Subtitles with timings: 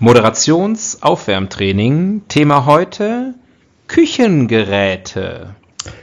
[0.00, 2.22] Moderationsaufwärmtraining.
[2.28, 3.34] Thema heute
[3.88, 5.56] Küchengeräte.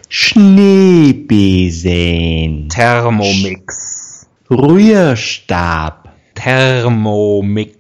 [0.09, 2.67] Schneebesen.
[2.67, 4.27] Thermomix.
[4.51, 6.09] Rührstab.
[6.33, 7.73] Thermomix.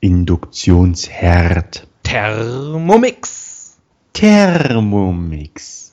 [0.00, 1.86] Induktionsherd.
[2.02, 3.76] Thermomix.
[4.14, 5.92] Thermomix.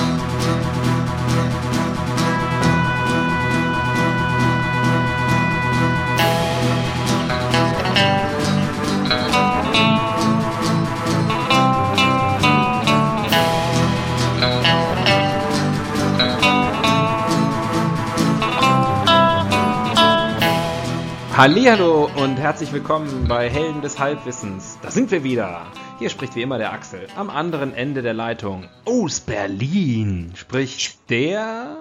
[21.41, 24.77] Hallihallo und herzlich willkommen bei Helden des Halbwissens.
[24.83, 25.65] Da sind wir wieder.
[25.97, 27.07] Hier spricht wie immer der Axel.
[27.15, 31.77] Am anderen Ende der Leitung aus Berlin spricht der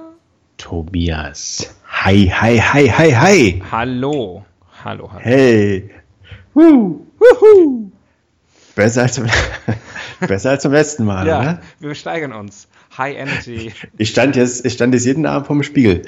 [0.56, 1.76] Tobias.
[1.86, 3.62] Hi, hi, hi, hi, hi.
[3.70, 4.46] Hallo.
[4.82, 5.20] Hallo, hallo.
[5.22, 5.90] Hey.
[6.54, 7.92] Woo, wuhu.
[8.74, 9.26] Besser als, zum,
[10.26, 11.60] besser als zum letzten Mal, Ja, oder?
[11.80, 12.66] wir steigern uns.
[12.96, 13.74] High Energy.
[13.98, 16.00] Ich stand jetzt, ich stand jetzt jeden Abend vorm Spiegel.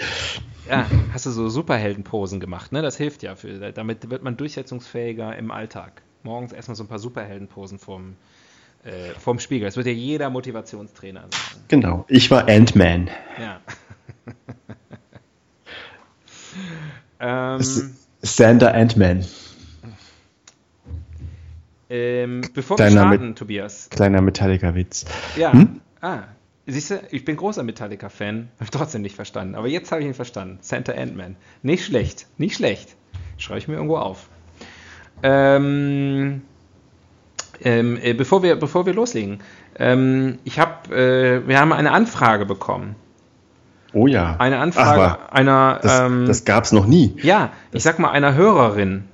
[0.73, 2.83] Ja, hast du so Superheldenposen gemacht, ne?
[2.83, 3.35] Das hilft ja.
[3.37, 6.03] Für, damit wird man durchsetzungsfähiger im Alltag.
[6.23, 8.17] Morgens erstmal so ein paar Superheldenposen vorm,
[8.85, 9.67] äh, vorm Spiegel.
[9.67, 11.65] Das wird ja jeder Motivationstrainer sagen.
[11.69, 12.05] Genau.
[12.09, 13.11] Ich war Ant-Man.
[13.41, 13.61] Ja.
[17.57, 19.25] ähm, Sander Ant-Man.
[21.91, 23.89] ähm, bevor wir Kleiner starten, mit- Tobias.
[23.91, 25.05] Kleiner Metallica-Witz.
[25.37, 25.53] Ja.
[25.53, 25.81] Hm?
[26.01, 26.23] Ah,
[26.67, 28.49] siehst du, ich bin großer Metallica-Fan.
[28.61, 29.55] Hab trotzdem nicht verstanden.
[29.55, 30.59] Aber jetzt habe ich ihn verstanden.
[30.61, 31.37] Santa Ant-Man.
[31.63, 32.27] Nicht schlecht.
[32.39, 32.97] Nicht schlecht.
[33.37, 34.29] Schreibe ich mir irgendwo auf.
[35.23, 36.43] Ähm,
[37.63, 39.41] ähm, äh, bevor, wir, bevor wir loslegen.
[39.79, 42.97] Ähm, ich habe, äh, wir haben eine Anfrage bekommen.
[43.95, 44.37] Oh ja.
[44.39, 47.15] Eine Anfrage Ach, einer, das, ähm, das gab's noch nie.
[47.23, 49.05] ja, ich sag mal einer Hörerin.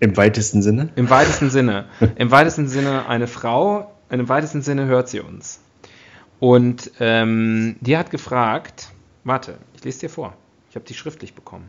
[0.00, 0.88] Im weitesten Sinne.
[0.96, 1.84] Im weitesten Sinne.
[2.16, 5.60] Im weitesten Sinne eine Frau, im weitesten Sinne hört sie uns.
[6.40, 8.88] Und ähm, die hat gefragt,
[9.24, 10.34] warte, ich lese dir vor.
[10.70, 11.68] Ich habe die schriftlich bekommen.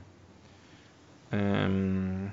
[1.31, 2.31] Ähm,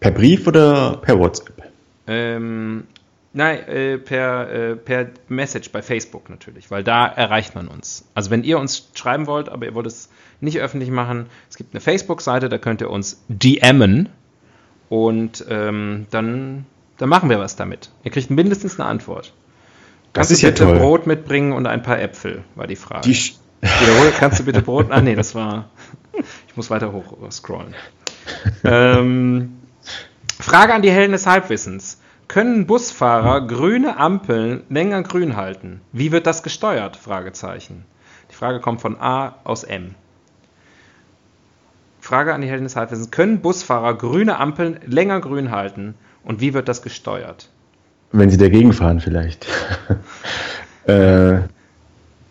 [0.00, 1.70] Per Brief oder per WhatsApp?
[2.06, 2.84] ähm,
[3.32, 8.04] nein, äh, per, äh, per Message bei Facebook natürlich, weil da erreicht man uns.
[8.14, 10.10] Also wenn ihr uns schreiben wollt, aber ihr wollt es
[10.40, 14.08] nicht öffentlich machen, es gibt eine Facebook-Seite, da könnt ihr uns DMen
[14.88, 16.66] und ähm, dann,
[16.98, 17.90] dann machen wir was damit.
[18.04, 19.32] Ihr kriegt mindestens eine Antwort.
[20.14, 20.78] Das Kannst ist du ja bitte toll.
[20.78, 23.02] Brot mitbringen und ein paar Äpfel, war die Frage.
[23.02, 24.86] Die, Sch- Wiederhol, kannst du bitte Brot?
[24.90, 25.66] Ah, nee, das war.
[26.48, 27.74] Ich muss weiter hoch scrollen.
[28.64, 29.58] ähm,
[30.40, 32.00] Frage an die Helden des Halbwissens.
[32.28, 35.82] Können Busfahrer grüne Ampeln länger grün halten?
[35.92, 36.96] Wie wird das gesteuert?
[36.96, 37.84] Fragezeichen.
[38.30, 39.94] Die Frage kommt von A aus M.
[42.00, 43.10] Frage an die Helden des Halbwissens.
[43.10, 45.94] Können Busfahrer grüne Ampeln länger grün halten?
[46.22, 47.50] Und wie wird das gesteuert?
[48.14, 49.46] Wenn sie dagegen fahren vielleicht.
[50.86, 51.38] äh,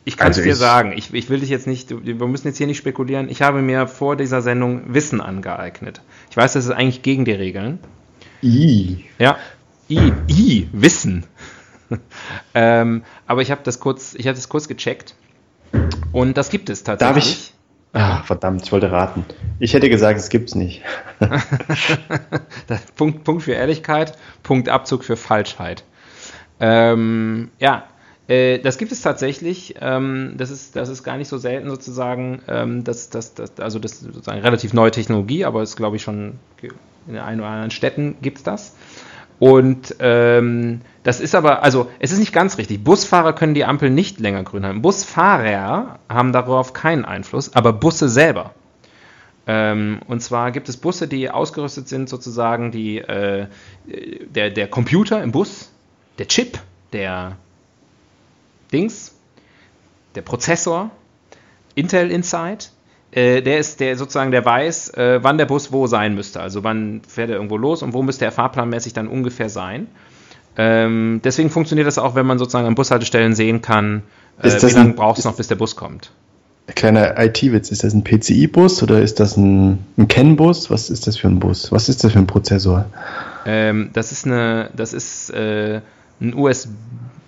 [0.05, 2.47] Ich kann es Also dir ich- sagen, ich, ich will dich jetzt nicht, wir müssen
[2.47, 3.29] jetzt hier nicht spekulieren.
[3.29, 6.01] Ich habe mir vor dieser Sendung Wissen angeeignet.
[6.29, 7.79] Ich weiß, das ist eigentlich gegen die Regeln.
[8.41, 9.05] i.
[9.19, 9.37] Ja,
[9.89, 11.25] I, I Wissen.
[12.53, 15.15] ähm, aber ich habe das kurz, ich habe das kurz gecheckt
[16.11, 17.33] und das gibt es Darf tatsächlich.
[17.33, 17.52] ich?
[17.93, 19.23] Ah, verdammt, ich wollte raten.
[19.59, 20.81] Ich hätte gesagt, es gibt's nicht.
[22.95, 25.83] Punkt, Punkt für Ehrlichkeit, Punkt Abzug für Falschheit.
[26.59, 27.83] Ähm, ja,
[28.27, 29.75] äh, das gibt es tatsächlich.
[29.79, 32.41] Ähm, das, ist, das ist gar nicht so selten sozusagen.
[32.47, 35.97] Ähm, das, das, das, also das ist sozusagen relativ neue Technologie, aber es ist, glaube
[35.97, 36.39] ich, schon
[37.05, 38.75] in den einen oder anderen Städten gibt es das.
[39.39, 42.83] Und ähm, das ist aber, also es ist nicht ganz richtig.
[42.83, 44.81] Busfahrer können die Ampel nicht länger grün halten.
[44.81, 48.53] Busfahrer haben darauf keinen Einfluss, aber Busse selber.
[49.45, 53.47] Ähm, und zwar gibt es Busse, die ausgerüstet sind, sozusagen die, äh,
[53.85, 55.69] der, der Computer im Bus,
[56.17, 56.59] der Chip,
[56.93, 57.37] der
[58.71, 59.13] Dings,
[60.15, 60.91] der Prozessor,
[61.75, 62.65] Intel Inside,
[63.13, 66.41] der ist der sozusagen, der weiß, äh, wann der Bus wo sein müsste.
[66.41, 69.87] Also wann fährt er irgendwo los und wo müsste er fahrplanmäßig dann ungefähr sein.
[70.57, 74.03] Ähm, deswegen funktioniert das auch, wenn man sozusagen an Bushaltestellen sehen kann,
[74.41, 76.11] äh, wie lange braucht es noch, bis der Bus kommt.
[76.75, 80.69] Kleiner IT-Witz, ist das ein PCI-Bus oder ist das ein, ein CAN-Bus?
[80.69, 81.71] Was ist das für ein Bus?
[81.73, 82.85] Was ist das für ein Prozessor?
[83.45, 85.81] Ähm, das ist eine, das ist äh,
[86.21, 86.69] ein USB.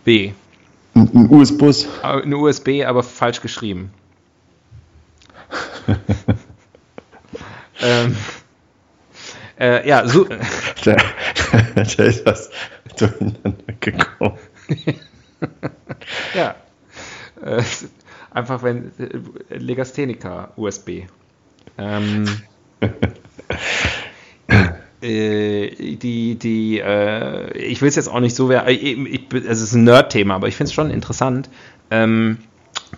[0.08, 1.88] Ein, ein US-Bus.
[2.02, 3.92] Ein USB, aber falsch geschrieben.
[7.82, 8.16] ähm,
[9.60, 10.26] äh, ja, so.
[10.84, 10.96] Da,
[11.76, 12.50] da ist was
[12.98, 14.38] durcheinander gekommen.
[16.34, 16.56] ja.
[17.42, 17.64] Äh,
[18.32, 21.04] einfach wenn äh, Legastheniker USB.
[21.78, 22.26] Ähm,
[25.02, 29.74] äh, die, die, äh, ich will es jetzt auch nicht so, äh, ich, es ist
[29.74, 31.50] ein Nerd-Thema, aber ich finde es schon interessant.
[31.92, 32.40] Ähm,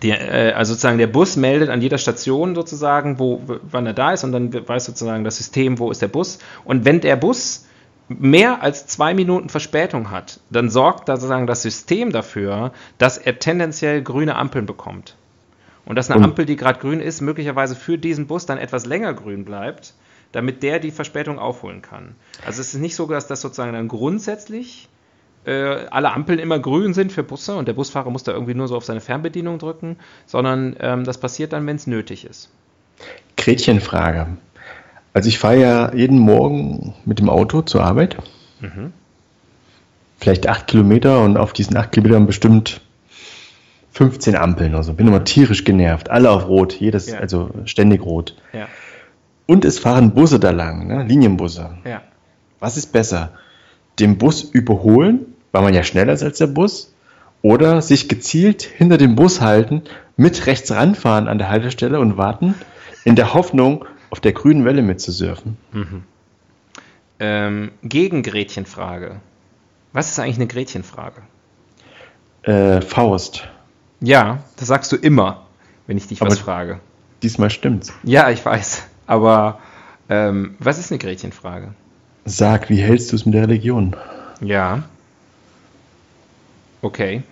[0.02, 4.12] die, äh, also sozusagen der Bus meldet an jeder Station sozusagen, wo, wann er da
[4.12, 6.38] ist und dann weiß sozusagen das System, wo ist der Bus.
[6.64, 7.66] Und wenn der Bus
[8.08, 13.38] mehr als zwei Minuten Verspätung hat, dann sorgt da sozusagen das System dafür, dass er
[13.38, 15.16] tendenziell grüne Ampeln bekommt.
[15.84, 19.14] Und dass eine Ampel, die gerade grün ist, möglicherweise für diesen Bus dann etwas länger
[19.14, 19.94] grün bleibt,
[20.32, 22.14] damit der die Verspätung aufholen kann.
[22.44, 24.88] Also es ist nicht so, dass das sozusagen dann grundsätzlich
[25.46, 28.76] alle Ampeln immer grün sind für Busse und der Busfahrer muss da irgendwie nur so
[28.76, 29.96] auf seine Fernbedienung drücken,
[30.26, 32.50] sondern ähm, das passiert dann, wenn es nötig ist.
[33.36, 34.26] Gretchenfrage.
[35.14, 38.16] Also ich fahre ja jeden Morgen mit dem Auto zur Arbeit.
[38.60, 38.92] Mhm.
[40.18, 42.80] Vielleicht acht Kilometer und auf diesen acht Kilometern bestimmt
[43.92, 44.92] 15 Ampeln oder so.
[44.92, 46.10] Bin immer tierisch genervt.
[46.10, 47.18] Alle auf Rot, jedes, ja.
[47.18, 48.36] also ständig rot.
[48.52, 48.68] Ja.
[49.46, 51.04] Und es fahren Busse da lang, ne?
[51.04, 51.78] Linienbusse.
[51.84, 52.02] Ja.
[52.60, 53.30] Was ist besser?
[53.98, 56.94] Den Bus überholen, weil man ja schneller ist als der Bus,
[57.42, 59.82] oder sich gezielt hinter dem Bus halten,
[60.16, 62.54] mit rechts ranfahren an der Haltestelle und warten,
[63.04, 65.56] in der Hoffnung, auf der grünen Welle mitzusurfen.
[65.72, 66.04] Mhm.
[67.20, 69.20] Ähm, gegen Gretchenfrage.
[69.92, 71.22] Was ist eigentlich eine Gretchenfrage?
[72.42, 73.48] Äh, Faust.
[74.00, 75.46] Ja, das sagst du immer,
[75.86, 76.80] wenn ich dich Aber was frage.
[77.22, 77.92] Diesmal stimmt's.
[78.04, 78.84] Ja, ich weiß.
[79.06, 79.58] Aber
[80.08, 81.74] ähm, was ist eine Gretchenfrage?
[82.28, 83.96] Sag, wie hältst du es mit der Religion?
[84.40, 84.84] Ja.
[86.82, 87.22] Okay.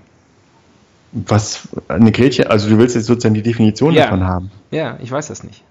[1.13, 4.05] Was, eine Gretchen, also du willst jetzt sozusagen die Definition ja.
[4.05, 4.51] davon haben?
[4.71, 5.63] Ja, ich weiß das nicht.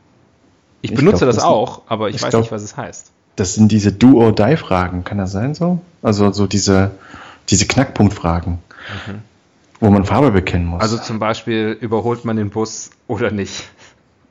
[0.81, 2.77] Ich, ich benutze glaub, das, das, auch, aber ich, ich weiß glaub, nicht, was es
[2.77, 3.12] heißt.
[3.36, 5.80] Das sind diese Do-or-Die-Fragen, kann das sein so?
[6.01, 6.92] Also so diese,
[7.50, 8.60] diese Knackpunktfragen.
[9.07, 9.22] Mhm
[9.80, 10.81] wo man Farbe bekennen muss.
[10.81, 13.69] Also zum Beispiel überholt man den Bus oder nicht.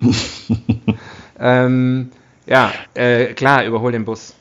[1.39, 2.11] ähm,
[2.47, 4.35] ja, äh, klar, überhol den Bus.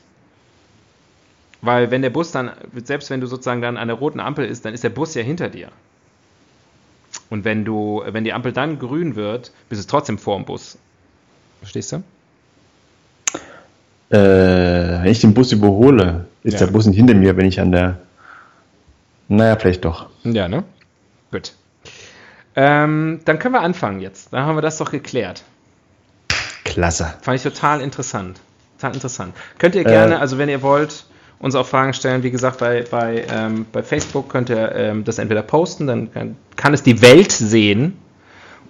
[1.64, 2.50] Weil wenn der Bus dann,
[2.84, 5.22] selbst wenn du sozusagen dann an der roten Ampel ist, dann ist der Bus ja
[5.22, 5.68] hinter dir.
[7.30, 10.76] Und wenn du, wenn die Ampel dann grün wird, bist du trotzdem vor dem Bus.
[11.60, 12.02] Verstehst du?
[14.10, 14.18] Äh,
[15.02, 16.66] wenn ich den Bus überhole, ist ja.
[16.66, 17.98] der Bus nicht hinter mir, wenn ich an der.
[19.28, 20.10] Naja, vielleicht doch.
[20.24, 20.64] Ja, ne?
[21.30, 21.54] Gut.
[22.56, 24.34] Ähm, dann können wir anfangen jetzt.
[24.34, 25.42] Dann haben wir das doch geklärt.
[26.64, 27.14] Klasse.
[27.22, 28.38] Fand ich total interessant.
[28.76, 29.34] Total interessant.
[29.58, 31.06] Könnt ihr gerne, äh, also wenn ihr wollt,
[31.38, 32.22] uns auch Fragen stellen.
[32.22, 36.36] Wie gesagt, bei, bei, ähm, bei Facebook könnt ihr ähm, das entweder posten, dann kann,
[36.56, 37.98] kann, es die Welt sehen.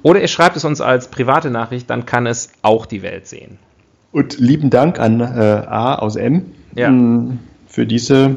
[0.03, 3.59] Oder ihr schreibt es uns als private Nachricht, dann kann es auch die Welt sehen.
[4.13, 6.91] Und lieben Dank an äh, A aus M ja.
[6.91, 8.37] Mm, für diese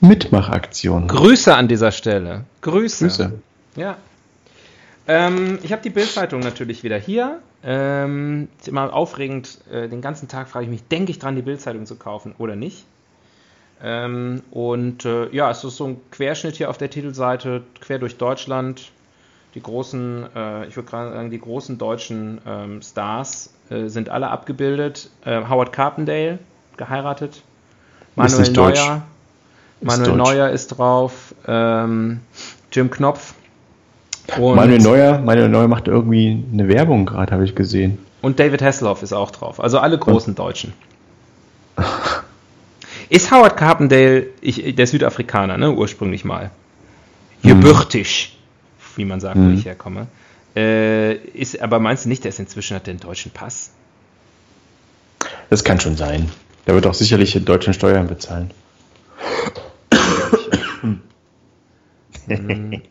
[0.00, 1.08] Mitmachaktion.
[1.08, 2.44] Grüße an dieser Stelle.
[2.60, 3.06] Grüße.
[3.06, 3.32] Grüße.
[3.76, 3.96] Ja.
[5.06, 7.40] Ähm, ich habe die Bildzeitung natürlich wieder hier.
[7.64, 9.58] Ähm, ist immer aufregend.
[9.72, 12.54] Äh, den ganzen Tag frage ich mich, denke ich dran, die Bildzeitung zu kaufen oder
[12.54, 12.84] nicht?
[13.82, 18.16] Ähm, und äh, ja, es ist so ein Querschnitt hier auf der Titelseite, quer durch
[18.16, 18.90] Deutschland.
[19.54, 24.28] Die großen, äh, ich würde gerade sagen, die großen deutschen ähm, Stars äh, sind alle
[24.28, 25.10] abgebildet.
[25.24, 26.38] Äh, Howard Carpendale,
[26.76, 27.42] geheiratet.
[28.16, 29.02] Manuel Neuer.
[29.80, 31.34] Manuel Neuer ist drauf.
[31.46, 32.20] Ähm,
[32.72, 33.34] Jim Knopf
[34.36, 37.98] und Manuel Neuer, Manuel Neuer macht irgendwie eine Werbung gerade, habe ich gesehen.
[38.20, 39.60] Und David Hasselhoff ist auch drauf.
[39.60, 40.38] Also alle großen und?
[40.38, 40.72] Deutschen.
[43.08, 46.50] Ist Howard Carpendale, ich, der Südafrikaner, ne, ursprünglich mal.
[47.42, 48.36] Gebürtig,
[48.78, 48.84] hm.
[48.96, 49.50] wie man sagt, hm.
[49.50, 50.08] wo ich herkomme.
[50.54, 53.70] Äh, ist, aber meinst du nicht, der ist inzwischen hat den deutschen Pass?
[55.50, 56.30] Das kann schon sein.
[56.66, 58.50] Der wird auch sicherlich in deutschen Steuern bezahlen.
[60.80, 61.00] hm.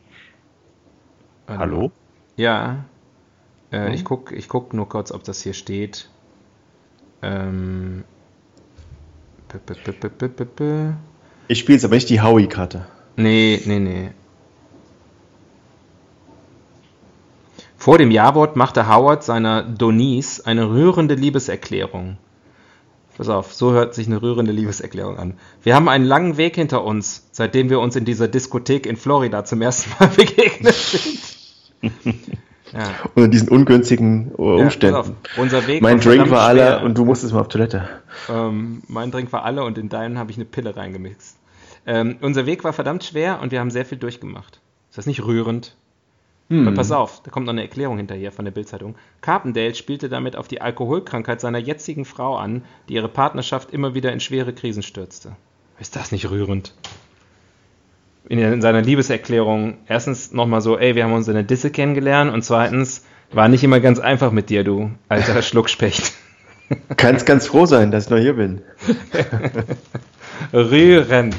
[1.47, 1.91] Hallo?
[2.35, 2.85] Ja.
[3.69, 3.93] Äh, hm?
[3.93, 6.09] Ich gucke ich guck nur kurz, ob das hier steht.
[7.21, 8.03] Ähm.
[11.47, 12.85] Ich spiele jetzt aber nicht die Howie-Karte.
[13.15, 14.11] Nee, nee, nee.
[17.77, 22.17] Vor dem Jawort machte Howard seiner Donise eine rührende Liebeserklärung.
[23.15, 25.33] Pass auf, so hört sich eine rührende Liebeserklärung an.
[25.63, 29.45] Wir haben einen langen Weg hinter uns, seitdem wir uns in dieser Diskothek in Florida
[29.45, 31.19] zum ersten Mal begegnet sind.
[32.73, 32.89] Ja.
[33.15, 35.15] Unter diesen ungünstigen Umständen.
[35.35, 37.87] Ja, unser Weg mein Drink war alle und du musstest mal auf Toilette.
[38.29, 41.37] Ähm, mein Drink war alle und in deinen habe ich eine Pille reingemixt.
[41.85, 44.59] Ähm, unser Weg war verdammt schwer und wir haben sehr viel durchgemacht.
[44.89, 45.75] Ist das nicht rührend?
[46.49, 46.73] Hm.
[46.75, 48.95] pass auf, da kommt noch eine Erklärung hinterher von der Bildzeitung.
[49.19, 54.13] Carpendale spielte damit auf die Alkoholkrankheit seiner jetzigen Frau an, die ihre Partnerschaft immer wieder
[54.13, 55.35] in schwere Krisen stürzte.
[55.77, 56.73] Ist das nicht rührend?
[58.29, 62.33] In, in seiner Liebeserklärung erstens nochmal so, ey, wir haben uns in der Disse kennengelernt
[62.33, 66.13] und zweitens, war nicht immer ganz einfach mit dir, du alter Schluckspecht.
[66.97, 68.61] Kannst ganz froh sein, dass ich noch hier bin.
[70.53, 71.35] Rührend.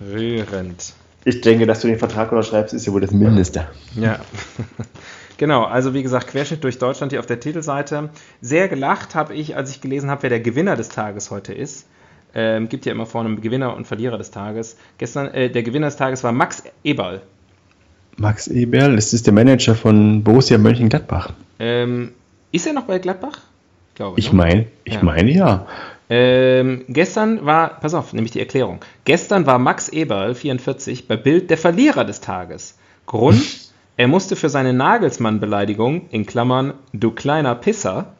[0.00, 0.92] Rührend.
[1.24, 3.68] Ich denke, dass du den Vertrag unterschreibst, ist ja wohl das Mindeste.
[3.94, 4.20] Ja.
[5.36, 8.10] Genau, also wie gesagt, Querschnitt durch Deutschland hier auf der Titelseite.
[8.40, 11.86] Sehr gelacht habe ich, als ich gelesen habe, wer der Gewinner des Tages heute ist.
[12.34, 14.76] Ähm, gibt ja immer vorne einen Gewinner und Verlierer des Tages.
[14.98, 17.22] Gestern, äh, der Gewinner des Tages war Max Eberl.
[18.16, 21.32] Max Eberl, das ist der Manager von Borussia Mönchengladbach.
[21.58, 22.12] Ähm,
[22.52, 23.38] ist er noch bei Gladbach?
[23.90, 24.18] Ich glaube.
[24.18, 25.02] Ich meine, ich ja.
[25.02, 25.66] meine ja.
[26.10, 28.80] Ähm, gestern war, pass auf, nämlich die Erklärung.
[29.04, 32.78] Gestern war Max Eberl, 44, bei Bild der Verlierer des Tages.
[33.06, 33.42] Grund,
[33.96, 38.14] er musste für seine Nagelsmann-Beleidigung, in Klammern, du kleiner Pisser,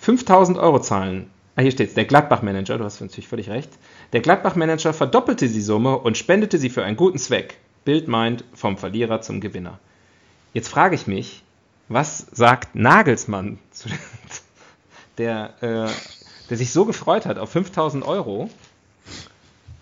[0.00, 1.28] 5000 Euro zahlen.
[1.58, 3.68] Ah, hier steht's, der Gladbach-Manager, du hast natürlich völlig recht.
[4.12, 7.58] Der Gladbach-Manager verdoppelte die Summe und spendete sie für einen guten Zweck.
[7.84, 9.80] Bild meint, vom Verlierer zum Gewinner.
[10.52, 11.42] Jetzt frage ich mich,
[11.88, 13.88] was sagt Nagelsmann zu
[15.18, 15.90] der äh,
[16.48, 18.48] der sich so gefreut hat auf 5000 Euro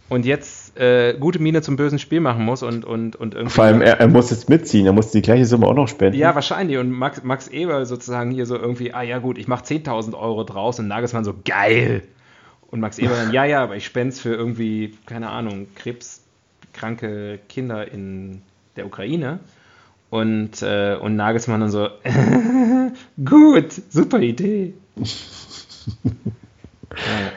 [0.08, 3.54] und jetzt äh, gute Miene zum bösen Spiel machen muss und, und, und irgendwie.
[3.54, 6.18] Vor allem, er, er, muss jetzt mitziehen, er muss die gleiche Summe auch noch spenden.
[6.18, 6.78] Ja, wahrscheinlich.
[6.78, 10.44] Und Max, Max Eber sozusagen hier so irgendwie, ah ja gut, ich mache 10.000 Euro
[10.44, 12.02] draus und Nagelsmann so, geil.
[12.70, 17.40] Und Max Eber dann, ja, ja, aber ich spende es für irgendwie, keine Ahnung, krebskranke
[17.48, 18.42] Kinder in
[18.76, 19.40] der Ukraine.
[20.10, 21.88] Und, äh, und Nagelsmann dann so,
[23.24, 24.74] gut, super Idee.
[26.96, 27.32] Ja.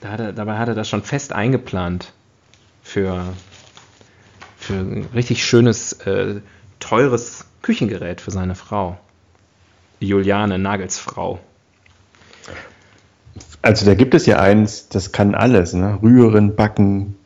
[0.00, 2.12] Da hat er, dabei hat er das schon fest eingeplant
[2.90, 3.34] für,
[4.58, 6.40] für ein richtig schönes, äh,
[6.80, 8.98] teures Küchengerät für seine Frau.
[10.00, 11.38] Juliane Nagels Frau.
[13.62, 16.00] Also da gibt es ja eins, das kann alles, ne?
[16.02, 17.16] Rühren, backen.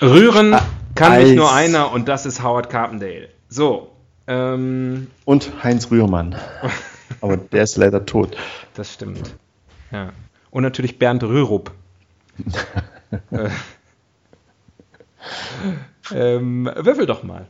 [0.00, 0.54] Rühren
[0.94, 1.28] kann Eis.
[1.28, 3.28] nicht nur einer und das ist Howard Carpendale.
[3.48, 3.90] So.
[4.28, 6.36] Ähm, und Heinz Rührmann.
[7.20, 8.36] Aber der ist leider tot.
[8.74, 9.34] Das stimmt.
[9.90, 10.12] Ja.
[10.50, 11.72] Und natürlich Bernd Rürup.
[13.30, 13.48] äh,
[16.14, 17.46] ähm, würfel doch mal.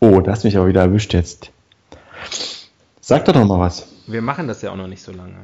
[0.00, 1.50] Oh, da hast mich aber wieder erwischt jetzt.
[3.00, 3.88] Sag doch noch mal was.
[4.06, 5.34] Wir machen das ja auch noch nicht so lange.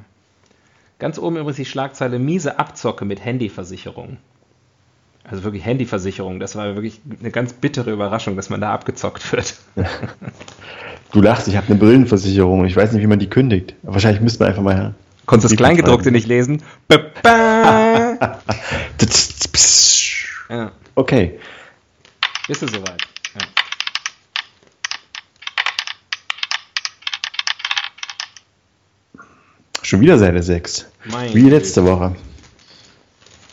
[0.98, 4.16] Ganz oben übrigens die Schlagzeile miese Abzocke mit Handyversicherung.
[5.24, 6.40] Also wirklich Handyversicherung.
[6.40, 9.56] Das war wirklich eine ganz bittere Überraschung, dass man da abgezockt wird.
[11.12, 12.64] du lachst, ich habe eine Brillenversicherung.
[12.64, 13.74] Ich weiß nicht, wie man die kündigt.
[13.82, 14.94] Wahrscheinlich müsste man einfach mal
[15.26, 16.62] Konntest das Kleingedruckte nicht lesen?
[20.48, 20.72] ja.
[20.94, 21.38] Okay.
[22.48, 23.02] Bist du soweit?
[23.34, 23.46] Ja.
[29.82, 30.86] Schon wieder Seite 6.
[31.04, 32.16] Mein Wie letzte Woche.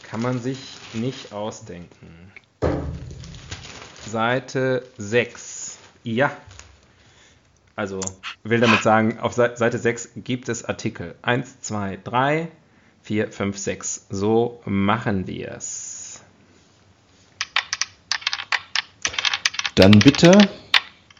[0.10, 0.60] Kann man sich
[0.94, 2.32] nicht ausdenken.
[4.06, 5.78] Seite 6.
[6.04, 6.36] Ja,
[7.76, 8.00] also
[8.44, 12.48] will damit sagen, auf Seite 6 gibt es Artikel 1, 2, 3,
[13.02, 14.08] 4, 5, 6.
[14.10, 15.93] So machen wir es.
[19.76, 20.50] Dann bitte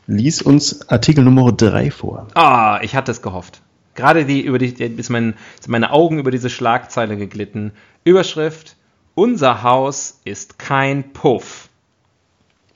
[0.06, 2.28] lies uns Artikel Nummer 3 vor.
[2.36, 3.62] Ah, ich hatte es gehofft.
[3.96, 7.72] Gerade die, über die, ist, mein, sind meine Augen über diese Schlagzeile geglitten.
[8.04, 8.76] Überschrift:
[9.16, 11.70] Unser Haus ist kein Puff.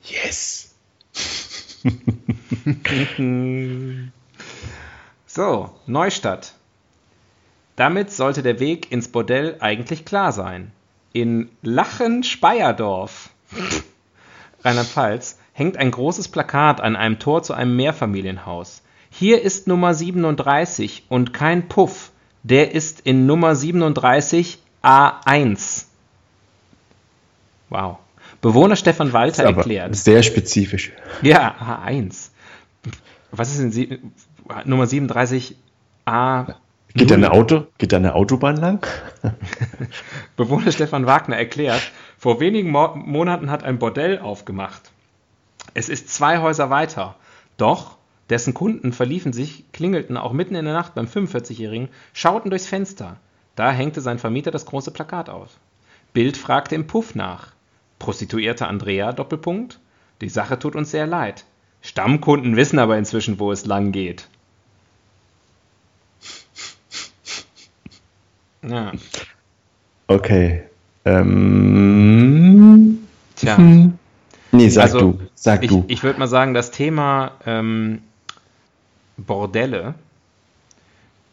[0.04, 0.76] Yes.
[5.28, 6.54] so, Neustadt.
[7.76, 10.72] Damit sollte der Weg ins Bordell eigentlich klar sein.
[11.14, 13.30] In Lachen-Speyerdorf,
[14.64, 18.84] Rheinland-Pfalz, hängt ein großes Plakat an einem Tor zu einem Mehrfamilienhaus.
[19.10, 22.12] Hier ist Nummer 37 und kein Puff.
[22.44, 25.86] Der ist in Nummer 37 A1.
[27.70, 27.98] Wow.
[28.40, 29.96] Bewohner Stefan Walter erklärt.
[29.96, 30.92] Sehr spezifisch.
[31.24, 32.30] Ja, A1.
[33.32, 34.00] Was ist denn Sie,
[34.66, 35.56] Nummer 37
[36.06, 36.46] A?
[36.94, 38.86] Geht da eine Auto, geht da eine Autobahn lang?
[40.38, 41.82] Bewohner Stefan Wagner erklärt,
[42.20, 44.92] vor wenigen Mo Monaten hat ein Bordell aufgemacht.
[45.78, 47.14] Es ist zwei Häuser weiter.
[47.58, 47.98] Doch
[48.32, 53.18] dessen Kunden verliefen sich, klingelten auch mitten in der Nacht beim 45-Jährigen, schauten durchs Fenster.
[53.56, 55.52] Da hängte sein Vermieter das große Plakat auf.
[56.14, 57.52] Bild fragte im Puff nach.
[58.00, 59.80] Prostituierte Andrea, Doppelpunkt.
[60.22, 61.46] Die Sache tut uns sehr leid.
[61.84, 64.28] Stammkunden wissen aber inzwischen, wo es lang geht.
[68.64, 68.94] Ja.
[70.08, 70.64] Okay.
[71.06, 72.98] Ähm,
[73.36, 73.58] Tja.
[74.58, 75.20] Nee, sag also, du.
[75.36, 75.86] Sag ich, du.
[75.88, 78.02] Ich würde mal sagen, das Thema ähm,
[79.18, 79.96] Bordelle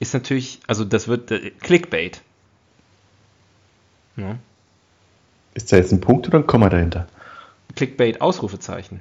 [0.00, 2.20] ist natürlich, also das wird äh, Clickbait.
[4.16, 4.36] Ja.
[5.54, 7.06] Ist da jetzt ein Punkt oder ein Komma dahinter?
[7.74, 9.00] Clickbait, Ausrufezeichen.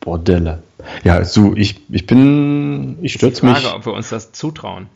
[0.00, 0.62] Bordelle.
[1.02, 3.56] Ja, so, ich, ich bin, ich stürze mich.
[3.56, 4.88] Ich frage, ob wir uns das zutrauen.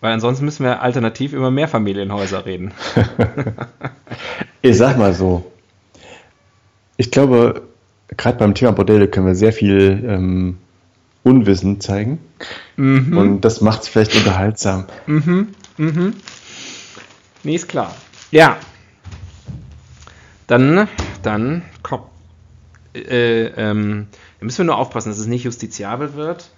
[0.00, 2.72] Weil ansonsten müssen wir alternativ über Mehrfamilienhäuser reden.
[4.62, 5.50] ich sag mal so.
[6.98, 7.62] Ich glaube,
[8.16, 10.58] gerade beim Thema Bordelle können wir sehr viel ähm,
[11.22, 12.18] Unwissen zeigen.
[12.76, 13.16] Mhm.
[13.16, 14.84] Und das macht es vielleicht unterhaltsam.
[15.06, 15.48] Mhm.
[15.76, 16.14] Mhm.
[17.44, 17.94] Nee, ist klar.
[18.32, 18.56] Ja.
[20.48, 20.88] Dann,
[21.22, 22.00] dann, komm.
[22.94, 24.08] Äh, ähm,
[24.40, 26.50] da müssen wir nur aufpassen, dass es nicht justiziabel wird.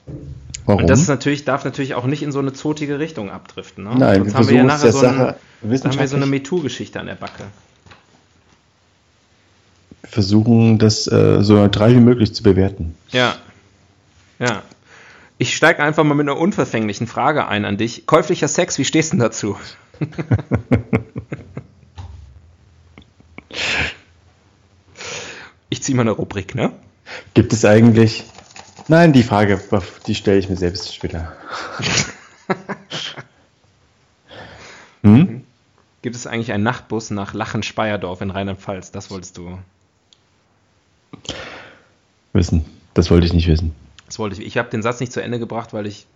[0.65, 0.83] Warum?
[0.83, 3.85] Und das ist natürlich, darf natürlich auch nicht in so eine zotige Richtung abdriften.
[3.85, 3.91] Ne?
[3.99, 7.07] Nein, Sonst wir haben wir ja nachher so, ein, haben wir so eine MeToo-Geschichte an
[7.07, 7.45] der Backe.
[10.03, 12.97] Versuchen das äh, so neutral wie möglich zu bewerten.
[13.11, 13.37] Ja.
[14.39, 14.63] Ja.
[15.39, 18.07] Ich steige einfach mal mit einer unverfänglichen Frage ein an dich.
[18.07, 19.57] Käuflicher Sex, wie stehst du denn dazu?
[25.71, 26.73] ich ziehe mal eine Rubrik, ne?
[27.35, 28.25] Gibt es eigentlich.
[28.89, 29.61] Nein, die Frage,
[30.07, 31.33] die stelle ich mir selbst später.
[35.03, 35.45] hm?
[36.03, 38.91] Gibt es eigentlich einen Nachtbus nach Lachen-Speyerdorf in Rheinland-Pfalz?
[38.91, 39.59] Das wolltest du
[42.33, 42.65] wissen.
[42.95, 43.75] Das wollte ich nicht wissen.
[44.07, 44.47] Das wollte ich.
[44.47, 46.07] Ich habe den Satz nicht zu Ende gebracht, weil ich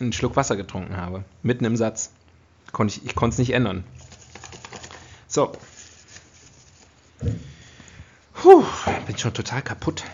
[0.00, 1.24] einen Schluck Wasser getrunken habe.
[1.42, 2.10] Mitten im Satz.
[2.72, 3.84] Konnt ich ich konnte es nicht ändern.
[5.28, 5.52] So.
[8.34, 8.64] Puh,
[9.06, 10.04] bin schon total kaputt.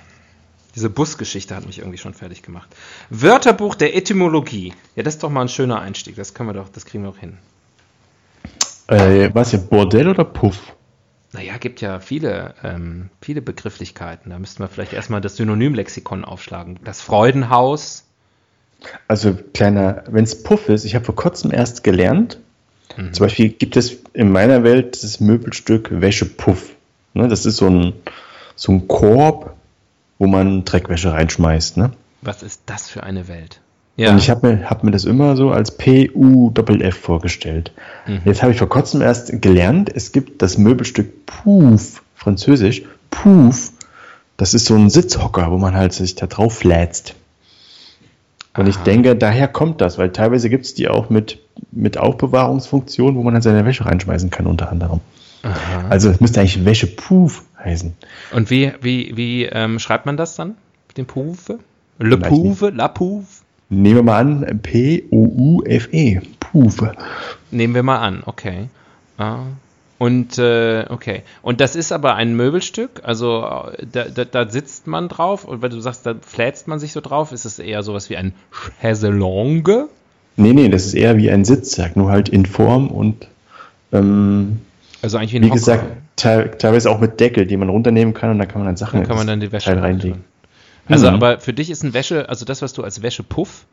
[0.75, 2.69] Diese Busgeschichte hat mich irgendwie schon fertig gemacht.
[3.11, 4.73] Wörterbuch der Etymologie.
[4.95, 6.15] Ja, das ist doch mal ein schöner Einstieg.
[6.17, 7.39] Das können wir doch, das kriegen wir doch hin.
[8.87, 10.75] Äh, was hier, Bordell oder Puff?
[11.33, 14.31] Naja, gibt ja viele, ähm, viele Begrifflichkeiten.
[14.31, 16.81] Da müssten wir vielleicht erstmal das Synonymlexikon aufschlagen.
[16.85, 18.05] Das Freudenhaus.
[19.07, 22.41] Also kleiner, wenn es Puff ist, ich habe vor kurzem erst gelernt,
[22.97, 23.13] mhm.
[23.13, 26.75] zum Beispiel gibt es in meiner Welt das Möbelstück Wäschepuff.
[27.15, 27.93] Ne, das ist so ein,
[28.57, 29.55] so ein Korb,
[30.19, 31.77] wo man Dreckwäsche reinschmeißt.
[31.77, 31.93] Ne?
[32.23, 33.61] Was ist das für eine Welt?
[33.97, 34.13] Ja.
[34.13, 37.73] Und ich habe mir, hab mir das immer so als P-U-F-F vorgestellt.
[38.07, 38.21] Mhm.
[38.25, 43.73] Jetzt habe ich vor kurzem erst gelernt, es gibt das Möbelstück Pouf, französisch, Pouf.
[44.37, 47.15] Das ist so ein Sitzhocker, wo man halt sich da drauf flätzt.
[48.55, 48.69] Und Aha.
[48.71, 51.39] ich denke, daher kommt das, weil teilweise gibt es die auch mit,
[51.71, 55.01] mit Aufbewahrungsfunktion, wo man dann seine Wäsche reinschmeißen kann, unter anderem.
[55.43, 55.89] Aha.
[55.89, 57.95] Also es müsste eigentlich Wäsche Wäschepuff heißen.
[58.33, 60.57] Und wie, wie, wie ähm, schreibt man das dann?
[60.97, 61.59] Den Pufe?
[61.99, 62.71] Le Pouve?
[62.71, 63.40] La Pouve?
[63.71, 66.21] Nehmen wir mal an, P-O-U-F-E.
[66.41, 66.93] Pufe.
[67.53, 68.69] Nehmen wir mal an, okay.
[69.17, 69.45] Ah.
[69.97, 71.23] Und äh, okay.
[71.41, 75.69] Und das ist aber ein Möbelstück, also da, da, da, sitzt man drauf und weil
[75.69, 78.33] du sagst, da fläzt man sich so drauf, ist es eher sowas wie ein
[78.81, 79.89] Chaiselongue?
[80.37, 83.29] Nee, nee, das ist eher wie ein Sitzsack, nur halt in Form und
[83.93, 84.63] ähm,
[85.03, 85.59] also eigentlich wie ein Wie Hocker.
[85.59, 85.85] gesagt,
[86.17, 89.01] te teilweise auch mit Deckel, die man runternehmen kann und da kann man dann Sachen
[89.01, 90.25] dann kann man dann die Wäsche reinlegen.
[90.91, 91.15] Also, mhm.
[91.15, 93.67] aber für dich ist ein Wäsche, also das, was du als Wäschepuff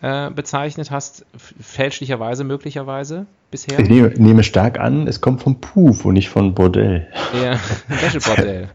[0.00, 1.24] äh, bezeichnet hast,
[1.60, 3.78] fälschlicherweise möglicherweise bisher?
[3.78, 7.08] Ich nehme, nehme, stark an, es kommt vom Puff und nicht von Bordell.
[7.42, 8.68] Ja, Wäschebordell.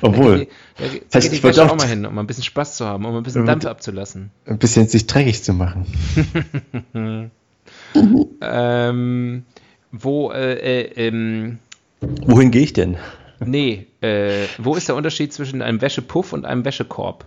[0.00, 0.46] Obwohl.
[0.78, 3.04] Da, da, da geht die Wäsche auch mal hin, um ein bisschen Spaß zu haben,
[3.04, 4.30] um ein bisschen Dampf abzulassen.
[4.46, 5.86] Ein bisschen sich dreckig zu machen.
[8.40, 9.44] ähm,
[9.92, 11.58] wo, äh, äh, ähm,
[12.00, 12.96] Wohin gehe ich denn?
[13.44, 17.26] Nee, äh, wo ist der Unterschied zwischen einem Wäschepuff und einem Wäschekorb?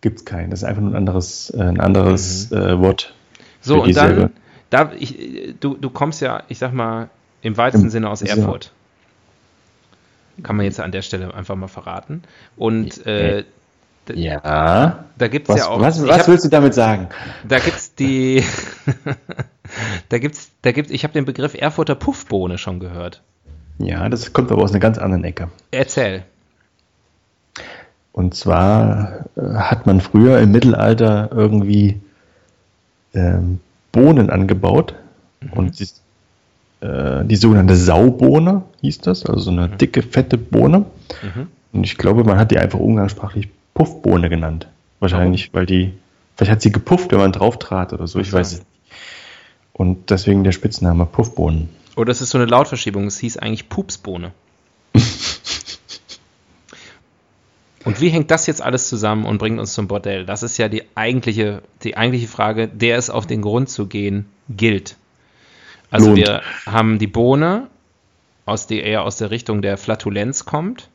[0.00, 0.50] Gibt es keinen.
[0.50, 2.56] Das ist einfach nur ein anderes, äh, ein anderes mhm.
[2.56, 3.14] äh, Wort.
[3.60, 4.30] So, und dann,
[4.70, 7.08] da, ich, du, du kommst ja, ich sag mal,
[7.42, 8.72] im weitesten Im, Sinne aus Erfurt.
[10.36, 10.42] Ja.
[10.42, 12.22] Kann man jetzt an der Stelle einfach mal verraten.
[12.56, 13.44] Und äh,
[14.12, 15.04] ja.
[15.18, 15.80] Da gibt es ja auch.
[15.80, 17.08] Was, was hab, willst du damit sagen?
[17.46, 18.44] Da gibt es die.
[20.08, 23.22] da gibt's, da gibt's, ich habe den Begriff Erfurter Puffbohne schon gehört.
[23.78, 25.48] Ja, das kommt aber aus einer ganz anderen Ecke.
[25.70, 26.24] Erzähl.
[28.12, 32.00] Und zwar äh, hat man früher im Mittelalter irgendwie
[33.12, 33.60] ähm,
[33.92, 34.94] Bohnen angebaut
[35.40, 35.52] mhm.
[35.52, 35.88] und die,
[36.84, 39.78] äh, die, sogenannte Saubohne hieß das, also so eine mhm.
[39.78, 40.86] dicke, fette Bohne.
[41.22, 41.48] Mhm.
[41.72, 44.66] Und ich glaube, man hat die einfach umgangssprachlich Puffbohne genannt.
[45.00, 45.58] Wahrscheinlich, oh.
[45.58, 45.92] weil die,
[46.36, 48.66] vielleicht hat sie gepufft, wenn man drauf trat oder so, ich weiß es nicht.
[49.74, 51.68] Und deswegen der Spitzname Puffbohnen.
[51.96, 53.06] Oder es ist so eine Lautverschiebung.
[53.06, 54.32] Es hieß eigentlich Pupsbohne.
[57.84, 60.26] Und wie hängt das jetzt alles zusammen und bringt uns zum Bordell?
[60.26, 64.26] Das ist ja die eigentliche, die eigentliche Frage, der es auf den Grund zu gehen
[64.48, 64.96] gilt.
[65.92, 66.18] Also Lohnt.
[66.18, 67.68] wir haben die Bohne,
[68.44, 70.88] aus die eher aus der Richtung der Flatulenz kommt.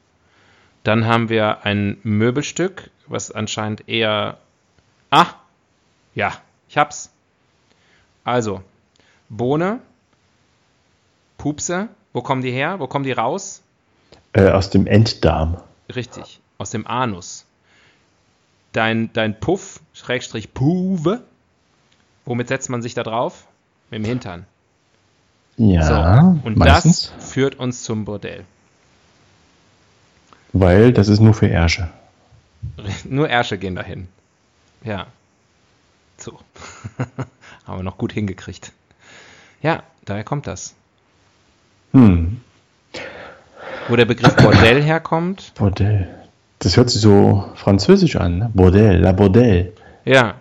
[0.84, 4.40] Dann haben wir ein Möbelstück, was anscheinend eher.
[5.12, 5.28] Ah,
[6.14, 6.34] ja,
[6.68, 7.10] ich hab's.
[8.26, 8.64] Also,
[9.30, 9.80] Bohne,
[11.42, 12.80] Pupse, wo kommen die her?
[12.80, 13.64] Wo kommen die raus?
[14.32, 15.58] Äh, aus dem Enddarm.
[15.90, 17.46] Richtig, aus dem Anus.
[18.74, 21.24] Dein, dein Puff, Schrägstrich Puve,
[22.26, 23.48] womit setzt man sich da drauf?
[23.90, 24.46] Mit dem Hintern.
[25.58, 27.12] Ja, so, und meistens.
[27.16, 28.46] das führt uns zum Bordell.
[30.54, 31.90] Weil das ist nur für Ärsche.
[33.06, 34.08] Nur Ärsche gehen dahin.
[34.84, 35.08] Ja.
[36.18, 36.40] So.
[37.66, 38.74] Haben wir noch gut hingekriegt.
[39.64, 40.76] Ja, daher kommt das.
[41.94, 42.42] Hm,
[43.88, 46.08] Wo der Begriff Bordell herkommt, Bordell.
[46.60, 48.52] Das hört sich so französisch an, ne?
[48.54, 49.74] Bordell, la Bordell.
[50.06, 50.36] ja.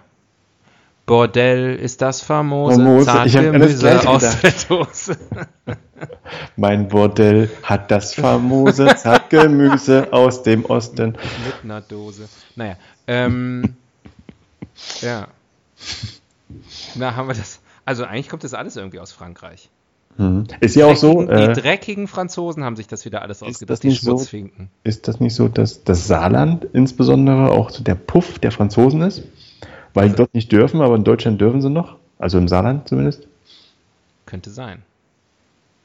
[1.07, 5.17] Bordell ist das famose, Famose, ich hab Gleiche aus der Dose.
[6.57, 11.17] Mein Bordell hat das famose Zartgemüse aus dem Osten.
[11.45, 12.29] Mit einer Dose.
[12.55, 12.77] Naja,
[13.09, 13.75] ähm,
[15.01, 15.27] ja.
[16.95, 17.59] Na, haben wir das.
[17.85, 19.69] Also eigentlich kommt das alles irgendwie aus Frankreich.
[20.17, 20.45] Hm.
[20.61, 23.89] Ist ja auch so, äh, die dreckigen Franzosen haben sich das wieder alles ausgedacht, die
[23.89, 24.13] nicht so?
[24.13, 24.69] Schmutzfinken.
[24.85, 29.23] ist das nicht so, dass das Saarland insbesondere auch so der Puff der Franzosen ist?
[29.95, 31.97] Weil die dort nicht dürfen, aber in Deutschland dürfen sie noch.
[32.19, 33.27] Also im Saarland zumindest.
[34.27, 34.83] Könnte sein.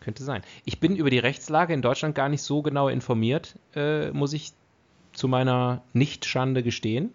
[0.01, 0.43] Könnte sein.
[0.65, 4.51] Ich bin über die Rechtslage in Deutschland gar nicht so genau informiert, äh, muss ich
[5.13, 7.11] zu meiner Nicht-Schande gestehen.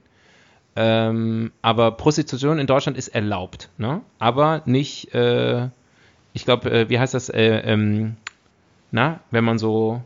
[0.74, 4.00] Ähm, aber Prostitution in Deutschland ist erlaubt, ne?
[4.18, 5.68] Aber nicht, äh,
[6.32, 8.16] ich glaube, äh, wie heißt das, äh, ähm,
[8.90, 10.00] na, wenn man so,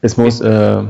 [0.00, 0.82] Es muss äh,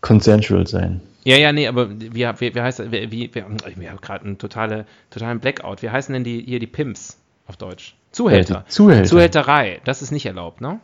[0.00, 1.00] consensual sein.
[1.24, 4.24] ja, ja, nee, aber wie, wie, wie heißt das, wie, wie, wie ich habe gerade
[4.24, 5.82] einen totale, totalen Blackout.
[5.82, 7.94] Wie heißen denn die, hier die Pimps auf Deutsch?
[8.10, 8.64] Zuhälter.
[8.66, 9.08] die Zuhälter.
[9.08, 10.80] Zuhälterei, das ist nicht erlaubt, ne?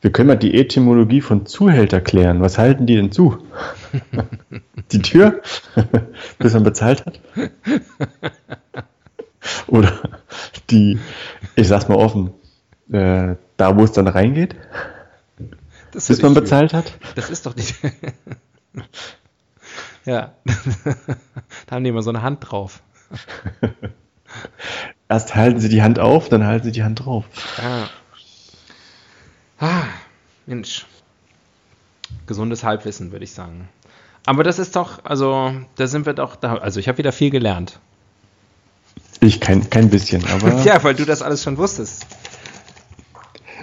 [0.00, 2.42] Wir können mal die Etymologie von Zuhälter klären.
[2.42, 3.38] Was halten die denn zu?
[4.92, 5.40] die Tür?
[6.38, 7.20] Bis man bezahlt hat?
[9.66, 9.92] Oder
[10.70, 10.98] die,
[11.56, 12.32] ich sag's mal offen,
[12.90, 14.56] äh, da wo es dann reingeht,
[15.92, 16.92] Das bis man bezahlt hat?
[17.14, 17.64] Das ist doch die.
[20.04, 20.34] ja.
[21.66, 22.82] da haben die immer so eine Hand drauf.
[25.08, 27.24] Erst halten sie die Hand auf, dann halten sie die Hand drauf.
[27.58, 27.88] Ja.
[29.60, 29.84] Ah,
[30.46, 30.86] Mensch.
[32.26, 33.68] Gesundes Halbwissen, würde ich sagen.
[34.26, 36.56] Aber das ist doch, also, da sind wir doch da.
[36.56, 37.78] Also, ich habe wieder viel gelernt.
[39.24, 42.06] Ich kein, kein bisschen, aber Ja, weil du das alles schon wusstest.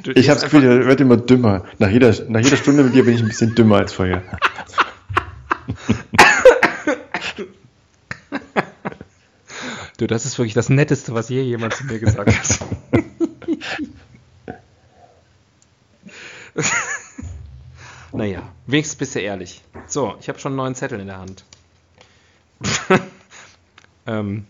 [0.02, 1.65] Du ich habe das Gefühl, der wird immer dümmer.
[1.78, 4.24] Nach jeder, nach jeder Stunde mit dir bin ich ein bisschen dümmer als vorher.
[9.97, 12.60] Du, das ist wirklich das Netteste, was je jemand zu mir gesagt hat.
[18.12, 19.62] naja, wenigstens bist du ehrlich.
[19.86, 21.43] So, ich habe schon einen neuen Zettel in der Hand.
[24.08, 24.47] ähm,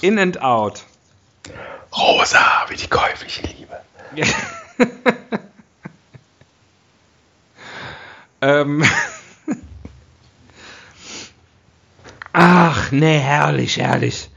[0.00, 0.84] in and out.
[1.92, 3.80] Rosa, wie die käufliche Liebe.
[8.42, 8.82] Ähm.
[12.32, 14.30] Ach, nee, herrlich, herrlich.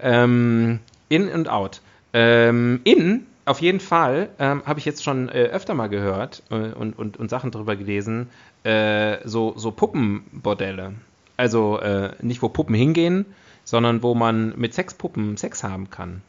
[0.00, 1.82] Ähm, in und out.
[2.14, 6.54] Ähm, in, auf jeden Fall, ähm, habe ich jetzt schon äh, öfter mal gehört äh,
[6.54, 8.30] und, und, und Sachen drüber gelesen,
[8.64, 10.94] äh, so, so Puppenbordelle.
[11.36, 13.26] Also äh, nicht, wo Puppen hingehen,
[13.64, 16.22] sondern wo man mit Sexpuppen Sex haben kann.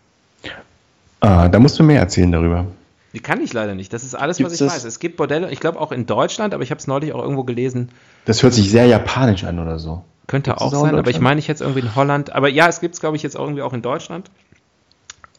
[1.19, 2.65] Ah, da musst du mehr erzählen darüber.
[3.13, 3.93] Die kann ich leider nicht.
[3.93, 4.75] Das ist alles, Gibt's was ich das?
[4.75, 4.83] weiß.
[4.85, 7.43] Es gibt Bordelle, ich glaube auch in Deutschland, aber ich habe es neulich auch irgendwo
[7.43, 7.89] gelesen,
[8.25, 10.03] Das hört sich sehr japanisch an oder so.
[10.27, 12.31] Könnte Gibt's auch auch sein, aber ich meine, ich jetzt irgendwie in Holland.
[12.31, 14.31] Aber ja, es gibt es, glaube ich, jetzt irgendwie auch in Deutschland.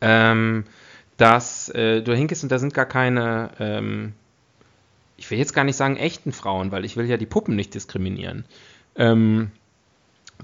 [0.01, 0.65] Ähm,
[1.17, 4.13] dass äh, du hingehst und da sind gar keine, ähm,
[5.17, 7.75] ich will jetzt gar nicht sagen echten Frauen, weil ich will ja die Puppen nicht
[7.75, 8.45] diskriminieren.
[8.97, 9.51] Ähm,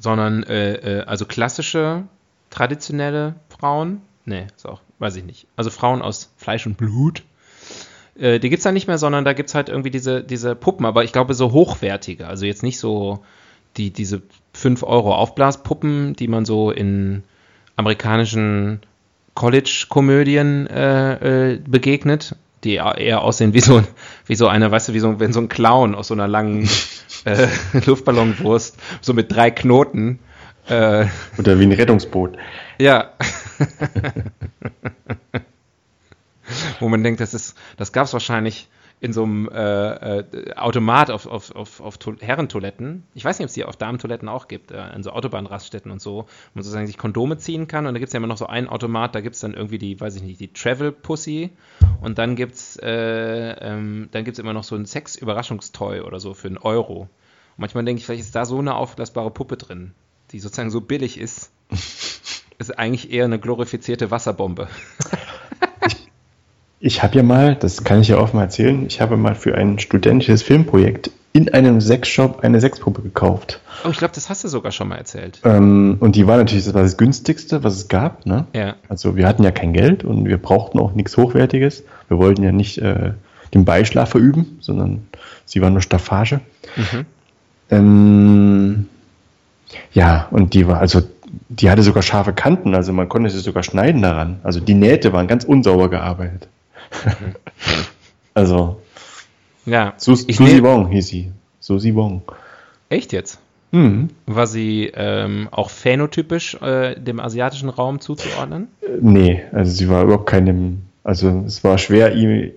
[0.01, 2.05] sondern äh, äh, also klassische,
[2.49, 4.01] traditionelle Frauen.
[4.25, 5.47] Nee, ist auch, weiß ich nicht.
[5.57, 7.23] Also Frauen aus Fleisch und Blut.
[8.19, 10.57] Äh, die gibt es da nicht mehr, sondern da gibt es halt irgendwie diese, diese
[10.57, 12.27] Puppen, aber ich glaube so hochwertige.
[12.27, 13.23] Also jetzt nicht so
[13.77, 14.23] die, diese
[14.55, 17.23] 5 Euro Aufblaspuppen, die man so in
[17.77, 18.81] amerikanischen
[19.35, 23.87] College-Komödien äh, äh, begegnet, die eher aussehen wie so, ein-
[24.27, 26.69] wie so eine, weißt du, wie so, wenn so ein Clown aus so einer langen
[27.25, 27.47] äh,
[27.87, 30.19] Luftballonwurst, so mit drei Knoten.
[30.69, 31.07] Äh,
[31.39, 32.37] Oder wie ein Rettungsboot.
[32.79, 33.11] ja.
[36.81, 38.69] Wo man denkt, das ist, das gab es wahrscheinlich
[39.01, 43.05] in so einem äh, äh, Automat auf, auf, auf, auf Herrentoiletten.
[43.15, 46.03] Ich weiß nicht, ob es die auf Damentoiletten auch gibt, äh, in so Autobahnraststätten und
[46.03, 47.87] so, wo man sozusagen sich Kondome ziehen kann.
[47.87, 49.79] Und da gibt es ja immer noch so einen Automat, da gibt es dann irgendwie
[49.79, 51.51] die, weiß ich nicht, die Travel Pussy.
[52.03, 56.59] Und dann gibt es äh, ähm, immer noch so ein Sex-Überraschungstoy oder so für einen
[56.59, 57.01] Euro.
[57.01, 57.09] Und
[57.57, 59.93] manchmal denke ich, vielleicht ist da so eine aufblasbare Puppe drin,
[60.33, 61.53] die sozusagen so billig ist.
[62.59, 64.69] ist eigentlich eher eine glorifizierte Wasserbombe.
[66.81, 69.55] Ich habe ja mal, das kann ich ja auch mal erzählen, ich habe mal für
[69.55, 73.61] ein studentisches Filmprojekt in einem Sexshop eine Sexpuppe gekauft.
[73.85, 75.41] Oh, ich glaube, das hast du sogar schon mal erzählt.
[75.45, 78.25] Ähm, und die war natürlich das, war das günstigste, was es gab.
[78.27, 78.47] Ne?
[78.55, 78.77] Ja.
[78.89, 81.85] Also wir hatten ja kein Geld und wir brauchten auch nichts Hochwertiges.
[82.09, 83.13] Wir wollten ja nicht äh,
[83.55, 85.07] den Beischlaf verüben, sondern
[85.45, 86.41] sie war nur Staffage.
[86.77, 87.07] Mhm.
[87.71, 88.89] Ähm,
[89.93, 91.03] ja, und die war, also
[91.49, 94.41] die hatte sogar scharfe Kanten, also man konnte sie sogar schneiden daran.
[94.43, 96.49] Also die Nähte waren ganz unsauber gearbeitet.
[98.35, 98.81] also.
[99.67, 99.95] Ja.
[99.97, 101.33] Sus Susi Wong hieß sie.
[101.61, 102.23] Susi Wong.
[102.89, 103.39] Echt jetzt?
[103.73, 104.11] Mhm.
[104.27, 108.69] War sie ähm, auch phänotypisch äh, dem asiatischen Raum zuzuordnen?
[109.01, 110.83] Nee, also sie war überhaupt keinem.
[111.05, 112.51] Also es war schwer, ihm,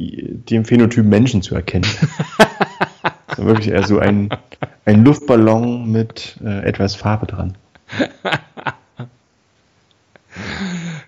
[0.50, 1.86] dem Phänotyp Menschen zu erkennen.
[3.38, 4.30] war wirklich eher so ein,
[4.86, 7.58] ein Luftballon mit äh, etwas Farbe dran.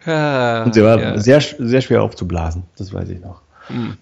[0.06, 1.18] Und sie war ja.
[1.18, 3.42] sehr, sehr schwer aufzublasen, das weiß ich noch.
[3.68, 3.98] Hm.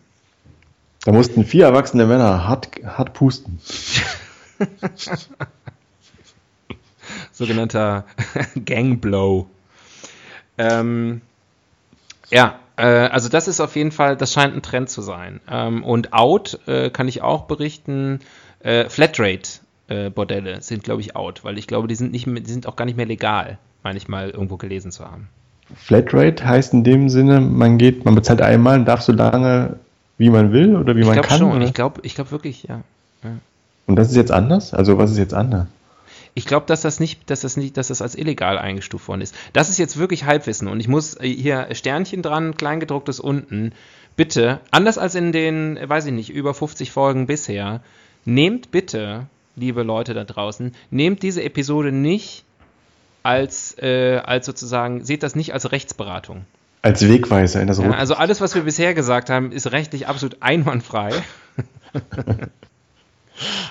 [1.05, 3.59] Da mussten vier erwachsene Männer hart, hart pusten.
[7.31, 8.05] Sogenannter
[8.65, 9.47] Gangblow.
[10.57, 11.21] Ähm,
[12.29, 15.41] ja, äh, also das ist auf jeden Fall, das scheint ein Trend zu sein.
[15.49, 18.19] Ähm, und out äh, kann ich auch berichten,
[18.59, 22.51] äh, Flatrate-Bordelle äh, sind, glaube ich, out, weil ich glaube, die sind nicht mehr, die
[22.51, 25.27] sind auch gar nicht mehr legal, meine ich mal irgendwo gelesen zu haben.
[25.75, 29.77] Flatrate heißt in dem Sinne, man geht, man bezahlt einmal und darf so lange,
[30.17, 31.39] wie man will oder wie ich man kann.
[31.39, 31.61] Schon.
[31.61, 32.81] Ich glaube, ich glaube wirklich, ja.
[33.23, 33.31] ja.
[33.87, 34.73] Und das ist jetzt anders?
[34.73, 35.67] Also was ist jetzt anders?
[36.35, 39.35] Ich glaube, dass das nicht, dass das nicht, dass das als illegal eingestuft worden ist.
[39.53, 43.73] Das ist jetzt wirklich Halbwissen und ich muss äh, hier Sternchen dran, kleingedrucktes unten.
[44.15, 47.81] Bitte, anders als in den, weiß ich nicht, über 50 Folgen bisher,
[48.25, 52.45] nehmt bitte, liebe Leute da draußen, nehmt diese Episode nicht
[53.23, 56.45] als, äh, als sozusagen, seht das nicht als Rechtsberatung.
[56.81, 60.37] Als Wegweiser in das ja, Also alles, was wir bisher gesagt haben, ist rechtlich absolut
[60.41, 61.11] einwandfrei.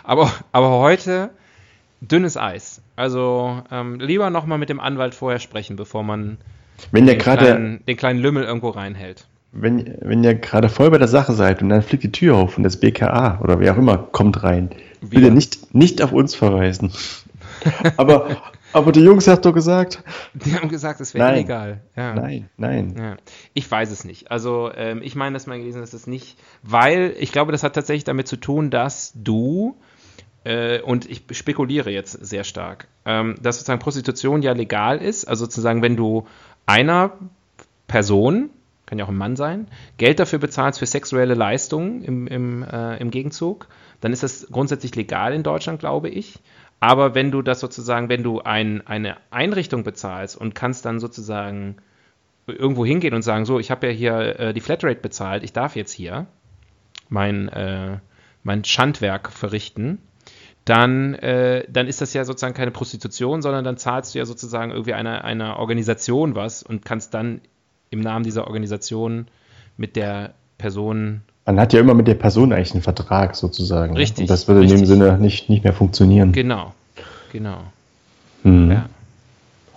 [0.02, 1.30] aber, aber heute
[2.00, 2.80] dünnes Eis.
[2.96, 6.38] Also ähm, lieber nochmal mit dem Anwalt vorher sprechen, bevor man
[6.90, 9.26] wenn den, kleinen, den kleinen Lümmel irgendwo reinhält.
[9.52, 12.56] Wenn, wenn ihr gerade voll bei der Sache seid und dann fliegt die Tür auf
[12.56, 14.70] und das BKA oder wer auch immer kommt rein,
[15.02, 15.20] Wieder?
[15.20, 16.92] bitte nicht, nicht auf uns verweisen.
[17.96, 20.02] Aber, aber die Jungs haben doch gesagt.
[20.34, 21.80] Die haben gesagt, es wäre illegal.
[21.96, 22.14] Ja.
[22.14, 22.94] Nein, nein.
[22.98, 23.16] Ja.
[23.54, 24.30] Ich weiß es nicht.
[24.30, 27.74] Also ähm, ich meine, dass man gelesen dass es nicht, weil ich glaube, das hat
[27.74, 29.76] tatsächlich damit zu tun, dass du
[30.44, 35.24] äh, und ich spekuliere jetzt sehr stark, ähm, dass sozusagen Prostitution ja legal ist.
[35.26, 36.26] Also sozusagen, wenn du
[36.66, 37.12] einer
[37.86, 38.50] Person,
[38.86, 42.96] kann ja auch ein Mann sein, Geld dafür bezahlst für sexuelle Leistungen im, im, äh,
[42.98, 43.68] im Gegenzug,
[44.00, 46.40] dann ist das grundsätzlich legal in Deutschland, glaube ich.
[46.82, 51.76] Aber wenn du das sozusagen, wenn du ein, eine Einrichtung bezahlst und kannst dann sozusagen
[52.48, 55.76] irgendwo hingehen und sagen, so, ich habe ja hier äh, die Flatrate bezahlt, ich darf
[55.76, 56.26] jetzt hier
[57.08, 57.98] mein, äh,
[58.42, 59.98] mein Schandwerk verrichten,
[60.64, 64.72] dann, äh, dann ist das ja sozusagen keine Prostitution, sondern dann zahlst du ja sozusagen
[64.72, 67.42] irgendwie einer, einer Organisation was und kannst dann
[67.90, 69.28] im Namen dieser Organisation
[69.76, 73.96] mit der Person man hat ja immer mit der Person eigentlich einen Vertrag sozusagen.
[73.96, 74.22] Richtig.
[74.22, 74.80] Und das würde richtig.
[74.80, 76.32] in dem Sinne nicht, nicht mehr funktionieren.
[76.32, 76.72] Genau,
[77.32, 77.58] genau.
[78.42, 78.70] Hm.
[78.70, 78.88] Ja.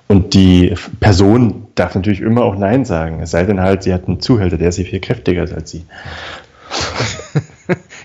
[0.08, 3.22] Und die Person darf natürlich immer auch Nein sagen.
[3.22, 5.86] Es sei denn halt, sie hat einen Zuhälter, der sie viel kräftiger ist als sie.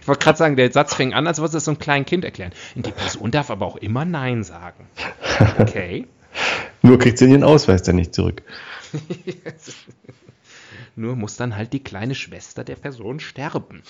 [0.00, 2.24] ich wollte gerade sagen, der Satz fing an, als würde es so ein kleines Kind
[2.24, 2.52] erklären.
[2.74, 4.86] Und die Person darf aber auch immer Nein sagen.
[5.58, 6.06] Okay.
[6.82, 8.42] Nur kriegt sie ihren Ausweis dann nicht zurück.
[11.00, 13.82] Nur muss dann halt die kleine Schwester der Person sterben.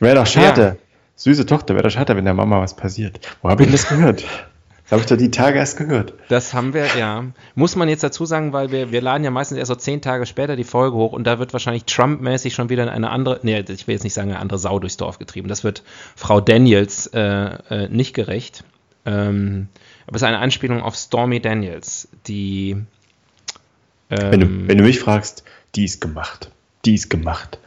[0.00, 0.62] wäre doch schade.
[0.62, 0.76] Ja.
[1.16, 3.20] Süße Tochter, wäre doch schade, wenn der Mama was passiert.
[3.42, 4.22] Wo habe ich denn das gehört?
[4.22, 6.14] Das habe ich doch die Tage erst gehört.
[6.30, 7.26] Das haben wir, ja.
[7.54, 10.24] Muss man jetzt dazu sagen, weil wir, wir laden ja meistens erst so zehn Tage
[10.24, 13.86] später die Folge hoch und da wird wahrscheinlich Trump-mäßig schon wieder eine andere, nee, ich
[13.86, 15.48] will jetzt nicht sagen, eine andere Sau durchs Dorf getrieben.
[15.48, 15.82] Das wird
[16.16, 18.64] Frau Daniels äh, äh, nicht gerecht.
[19.04, 19.68] Ähm,
[20.06, 22.76] aber es ist eine Anspielung auf Stormy Daniels, die.
[24.10, 25.42] Ähm, wenn, du, ähm, wenn du mich fragst,
[25.74, 26.50] die ist gemacht.
[26.84, 27.58] Die ist gemacht.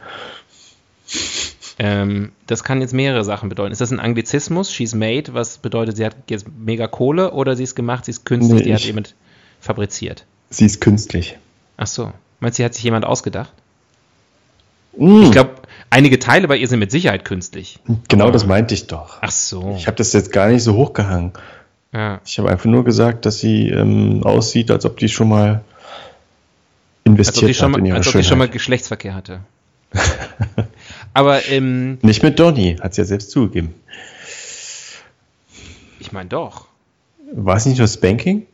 [1.78, 3.72] Ähm, das kann jetzt mehrere Sachen bedeuten.
[3.72, 4.72] Ist das ein Anglizismus?
[4.72, 8.24] She's made, was bedeutet, sie hat jetzt mega Kohle oder sie ist gemacht, sie ist
[8.24, 9.14] künstlich, nee, die hat jemand
[9.60, 10.24] fabriziert?
[10.50, 11.36] Sie ist künstlich.
[11.76, 12.12] Ach so.
[12.40, 13.52] Meinst du, hat sich jemand ausgedacht?
[14.96, 15.50] Mm, Ich glaube,
[15.90, 17.78] einige Teile bei ihr sind mit Sicherheit künstlich.
[18.08, 19.18] genau aber- das meinte ich doch.
[19.20, 19.74] Ach so.
[19.76, 21.32] Ich habe das jetzt gar nicht so hochgehangen.
[21.96, 22.20] Ja.
[22.26, 25.62] Ich habe einfach nur gesagt, dass sie ähm, aussieht, als ob die schon mal Als
[27.04, 28.52] ob investiert die schon hat in mal, ihre als ob die schon mal Schönheit.
[28.52, 29.40] Geschlechtsverkehr hatte.
[31.14, 33.74] aber ähm, Nicht mit Donny, hat sie ja selbst zugegeben.
[36.00, 36.66] ich meine doch.
[37.32, 38.46] War es nicht nur Spanking?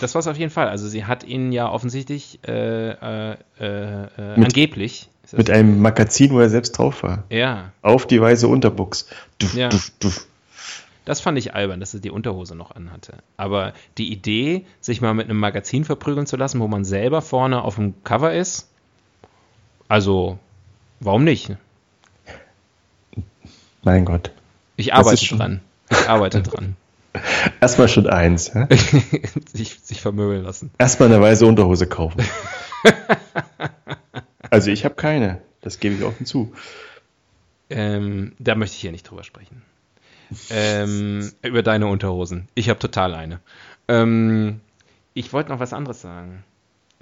[0.00, 0.68] Das war es auf jeden Fall.
[0.68, 5.08] Also sie hat ihn ja offensichtlich äh, äh, äh, Mit- angeblich.
[5.32, 7.22] Mit einem Magazin, wo er selbst drauf war.
[7.30, 9.06] ja, Auf die weiße Unterbuchs.
[9.38, 9.68] Duff, Ja.
[9.68, 10.26] duff, duff.
[11.04, 13.18] Das fand ich albern, dass sie die Unterhose noch anhatte.
[13.36, 17.62] Aber die Idee, sich mal mit einem Magazin verprügeln zu lassen, wo man selber vorne
[17.62, 18.68] auf dem Cover ist,
[19.88, 20.38] also
[21.00, 21.56] warum nicht?
[23.82, 24.30] Mein Gott.
[24.76, 25.60] Ich arbeite schon- dran.
[25.90, 26.76] Ich arbeite dran.
[27.60, 28.52] Erstmal Schritt eins.
[28.54, 28.68] Ja?
[29.52, 30.70] sich, sich vermöbeln lassen.
[30.78, 32.22] Erstmal eine weiße Unterhose kaufen.
[34.50, 35.40] also ich habe keine.
[35.60, 36.52] Das gebe ich offen zu.
[37.68, 39.62] Ähm, da möchte ich hier nicht drüber sprechen.
[40.50, 42.48] Ähm, über deine Unterhosen.
[42.54, 43.40] Ich habe total eine.
[43.88, 44.60] Ähm,
[45.14, 46.44] ich wollte noch was anderes sagen.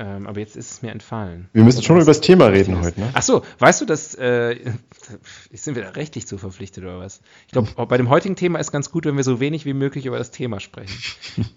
[0.01, 1.49] Ähm, aber jetzt ist es mir entfallen.
[1.53, 2.87] Wir müssen schon über das Thema reden Richtiges.
[2.87, 3.01] heute.
[3.01, 3.11] Ne?
[3.15, 4.57] Ach so, weißt du, dass äh,
[5.53, 7.21] sind wir da rechtlich zu verpflichtet oder was?
[7.47, 10.07] Ich glaube, bei dem heutigen Thema ist ganz gut, wenn wir so wenig wie möglich
[10.07, 10.97] über das Thema sprechen.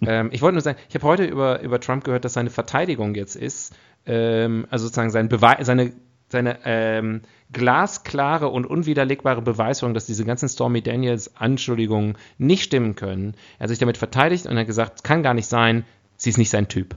[0.00, 3.14] ähm, ich wollte nur sagen, ich habe heute über, über Trump gehört, dass seine Verteidigung
[3.14, 3.74] jetzt ist,
[4.06, 5.92] ähm, also sozusagen sein Beweis, seine
[6.32, 13.34] seine ähm, glasklare und unwiderlegbare Beweisung, dass diese ganzen Stormy Daniels Anschuldigungen nicht stimmen können.
[13.58, 15.84] Er hat sich damit verteidigt und hat gesagt, es kann gar nicht sein,
[16.16, 16.96] sie ist nicht sein Typ.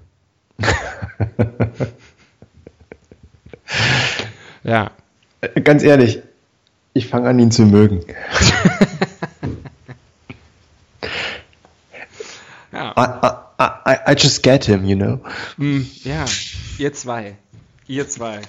[4.63, 4.91] ja,
[5.41, 6.21] Äh, Ganz ehrlich,
[6.93, 8.01] ich fange an, ihn zu mögen.
[12.71, 12.93] ja.
[12.97, 13.31] I, I,
[13.85, 15.19] I, I just get him, you know.
[15.57, 16.25] Hm, ja,
[16.77, 17.35] ihr zwei.
[17.87, 18.41] Ihr zwei.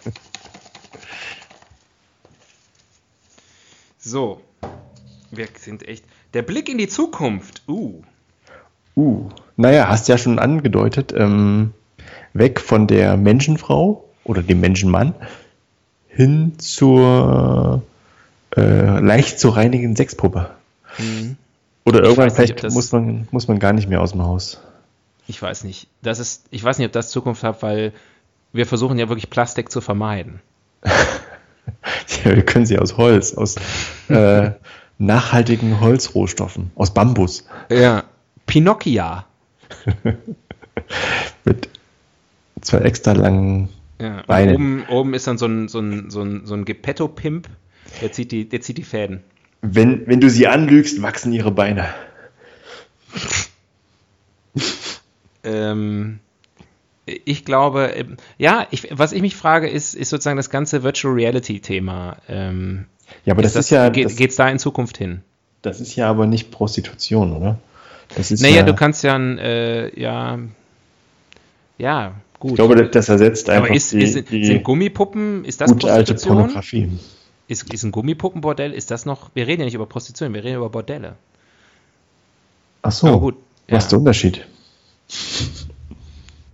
[4.07, 4.41] So.
[5.33, 6.05] Wir sind echt.
[6.33, 7.63] Der Blick in die Zukunft.
[7.67, 8.03] Uh.
[8.95, 11.75] Uh, naja, hast ja schon angedeutet, ähm,
[12.33, 15.15] weg von der Menschenfrau oder dem Menschenmann
[16.07, 17.83] hin zur
[18.57, 20.51] äh, leicht zu reinigenden Sexpuppe.
[21.85, 24.61] Oder irgendwann nicht, vielleicht muss man, muss man gar nicht mehr aus dem Haus.
[25.27, 25.89] Ich weiß nicht.
[26.03, 27.93] Das ist, ich weiß nicht, ob das Zukunft hat, weil
[28.53, 30.41] wir versuchen ja wirklich Plastik zu vermeiden.
[32.25, 33.57] Wir können sie aus Holz, aus
[34.09, 34.51] äh,
[34.99, 37.47] nachhaltigen Holzrohstoffen, aus Bambus.
[37.71, 38.05] Ja.
[38.47, 39.27] Pinocchia.
[41.45, 41.69] Mit
[42.61, 43.69] zwei extra langen.
[44.01, 44.19] Ja.
[44.19, 44.55] Und Beine.
[44.55, 47.49] Oben, oben ist dann so ein, so ein, so ein, so ein Geppetto-Pimp,
[48.01, 49.23] der zieht, die, der zieht die Fäden.
[49.63, 51.87] Wenn, wenn du sie anlügst, wachsen ihre Beine.
[55.43, 56.21] Ähm,
[57.07, 61.15] ich glaube, ähm, ja, ich, was ich mich frage, ist, ist sozusagen das ganze Virtual
[61.15, 62.17] Reality-Thema.
[62.29, 62.87] Ähm,
[63.25, 63.89] Ja, aber das, das, ist ja.
[63.89, 65.23] geht, das, geht's da in Zukunft hin?
[65.67, 67.59] das ist ja aber nicht Prostitution, oder?
[68.15, 70.39] Das ist Naja, ja, du kannst ja, ein, äh, ja,
[71.77, 72.53] ja, gut.
[72.53, 75.93] Ich glaube, das ersetzt einfach aber ist, die, ist, die sind Gummipuppen, ist das gute
[75.93, 76.15] alte?
[76.15, 76.89] Pornografie.
[77.49, 80.57] Ist, ist ein Gummipuppenbordell, ist das noch, wir reden ja nicht über Prostitution, wir reden
[80.57, 81.17] über Bordelle.
[82.83, 83.37] Ach so, Aber gut,
[83.69, 84.47] was ist der Unterschied?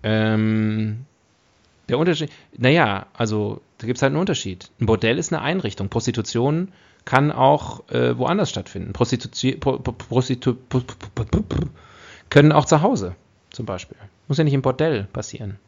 [0.03, 1.05] Ähm,
[1.89, 4.71] der Unterschied, naja, also da gibt es halt einen Unterschied.
[4.81, 5.89] Ein Bordell ist eine Einrichtung.
[5.89, 6.69] Prostitution
[7.05, 8.93] kann auch äh, woanders stattfinden.
[8.93, 11.67] Prostitution Pro, Pro, Prostitu Pro- Pro- Pro- Pro-
[12.31, 13.15] können auch zu Hause
[13.51, 13.97] zum Beispiel.
[14.29, 15.59] Muss ja nicht im Bordell passieren.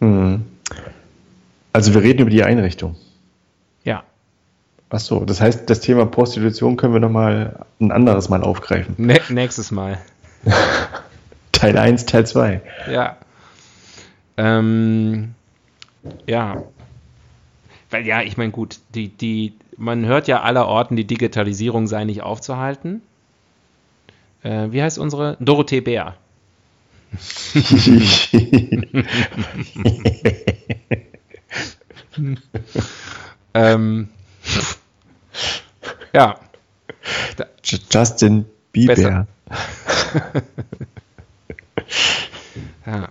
[0.00, 0.44] Hm.
[1.72, 2.96] Also wir reden über die Einrichtung.
[3.82, 4.04] Ja.
[4.90, 8.94] Ach so, das heißt, das Thema Prostitution können wir noch mal ein anderes Mal aufgreifen.
[8.98, 9.98] Ne nächstes Mal.
[11.64, 12.60] Teil 1, Teil 2.
[12.90, 13.16] Ja.
[14.36, 15.34] Ähm,
[16.26, 16.62] ja.
[17.90, 22.04] Weil ja, ich meine, gut, die, die, man hört ja aller Orten, die Digitalisierung sei
[22.04, 23.00] nicht aufzuhalten.
[24.42, 25.38] Äh, wie heißt unsere?
[25.40, 26.16] Dorothee Bär.
[33.56, 34.08] Ähm,
[36.12, 36.40] ja.
[37.90, 39.26] Justin Bieber.
[42.86, 43.08] Ja.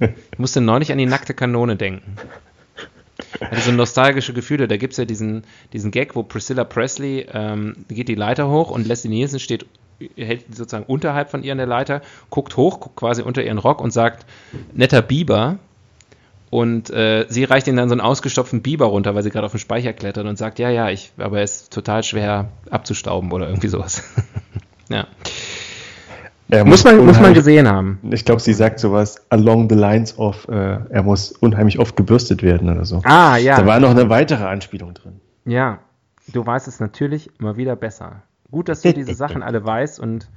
[0.00, 2.16] Ich musste neulich an die nackte Kanone denken.
[3.40, 4.68] Hatte so nostalgische Gefühle.
[4.68, 8.70] Da gibt es ja diesen, diesen Gag, wo Priscilla Presley ähm, geht die Leiter hoch
[8.70, 9.66] und Leslie Nielsen steht
[10.16, 13.80] hält sozusagen unterhalb von ihr an der Leiter, guckt hoch, guckt quasi unter ihren Rock
[13.80, 14.26] und sagt,
[14.72, 15.58] netter Biber.
[16.50, 19.52] Und äh, sie reicht ihm dann so einen ausgestopften Biber runter, weil sie gerade auf
[19.52, 23.46] den Speicher klettert und sagt, ja, ja, ich, aber er ist total schwer abzustauben oder
[23.46, 24.02] irgendwie sowas.
[24.90, 25.06] ja.
[26.52, 27.98] Er Muss man, muss man gesehen haben.
[28.10, 30.52] Ich glaube, sie sagt sowas along the lines of, äh,
[30.90, 33.00] er muss unheimlich oft gebürstet werden oder so.
[33.04, 33.56] Ah, ja.
[33.56, 35.18] Da war noch eine weitere Anspielung drin.
[35.46, 35.78] Ja,
[36.30, 38.22] du weißt es natürlich immer wieder besser.
[38.50, 40.28] Gut, dass du diese Sachen alle weißt und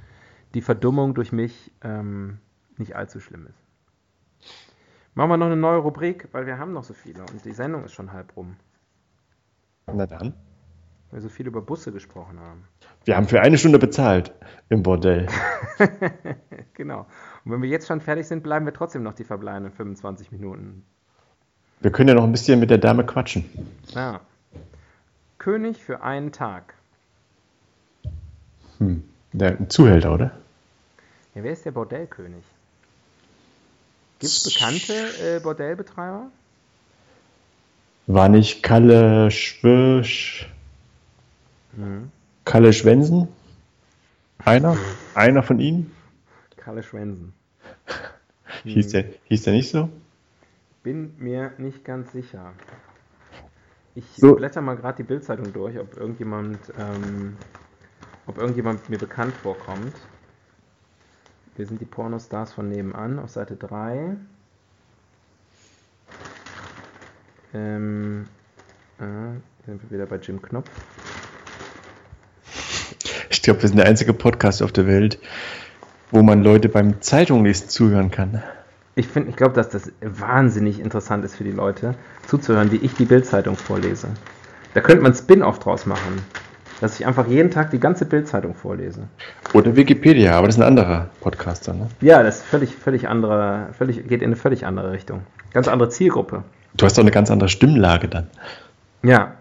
[0.54, 2.38] die Verdummung durch mich ähm,
[2.78, 4.50] nicht allzu schlimm ist.
[5.14, 7.84] Machen wir noch eine neue Rubrik, weil wir haben noch so viele und die Sendung
[7.84, 8.56] ist schon halb rum,
[9.86, 10.32] Na dann.
[11.10, 12.64] weil wir so viel über Busse gesprochen haben.
[13.06, 14.32] Wir haben für eine Stunde bezahlt
[14.68, 15.26] im Bordell.
[16.74, 17.06] Genau.
[17.44, 20.84] Und wenn wir jetzt schon fertig sind, bleiben wir trotzdem noch die verbleibenden 25 Minuten.
[21.80, 23.46] Wir können ja noch ein bisschen mit der Dame quatschen.
[23.94, 24.20] Ja.
[25.38, 26.74] König für einen Tag.
[28.76, 29.04] Hm.
[29.32, 30.32] Der ein Zuhälter, oder?
[31.34, 32.44] Ja, wer ist der Bordellkönig?
[34.18, 36.26] Gibt es bekannte äh, Bordellbetreiber?
[38.06, 40.50] War nicht Kalle Schwirsch,
[41.72, 42.10] Mhm.
[42.46, 43.26] Kalle Schwensen?
[44.38, 44.78] Einer?
[45.16, 45.90] Einer von ihnen?
[46.56, 47.34] Kalle Schwensen.
[48.62, 49.90] Hieß, der, hieß der nicht so?
[50.84, 52.52] Bin mir nicht ganz sicher.
[53.96, 54.36] Ich So.
[54.36, 57.36] blätter mal gerade die Bildzeitung durch, ob irgendjemand, ähm,
[58.26, 59.94] ob irgendjemand mir bekannt vorkommt.
[61.56, 64.16] Wir sind die Pornostars von nebenan auf Seite 3.
[67.54, 68.28] Ähm,
[68.98, 69.04] äh,
[69.64, 70.70] sind wir wieder bei Jim Knopf.
[73.46, 75.20] Ich glaube, wir sind der einzige Podcast auf der Welt,
[76.10, 78.42] wo man Leute beim Zeitunglesen zuhören kann.
[78.96, 81.94] Ich finde, ich glaube, dass das wahnsinnig interessant ist für die Leute,
[82.26, 84.08] zuzuhören, wie ich die Bildzeitung vorlese.
[84.74, 86.24] Da könnte man Spin-off draus machen,
[86.80, 89.02] dass ich einfach jeden Tag die ganze Bildzeitung vorlese.
[89.52, 91.72] Oder Wikipedia, aber das ist ein anderer Podcaster.
[91.72, 91.86] Ne?
[92.00, 95.20] Ja, das ist völlig, völlig andere, völlig, geht in eine völlig andere Richtung.
[95.52, 96.42] Ganz andere Zielgruppe.
[96.76, 98.26] Du hast doch eine ganz andere Stimmlage dann.
[99.04, 99.34] Ja.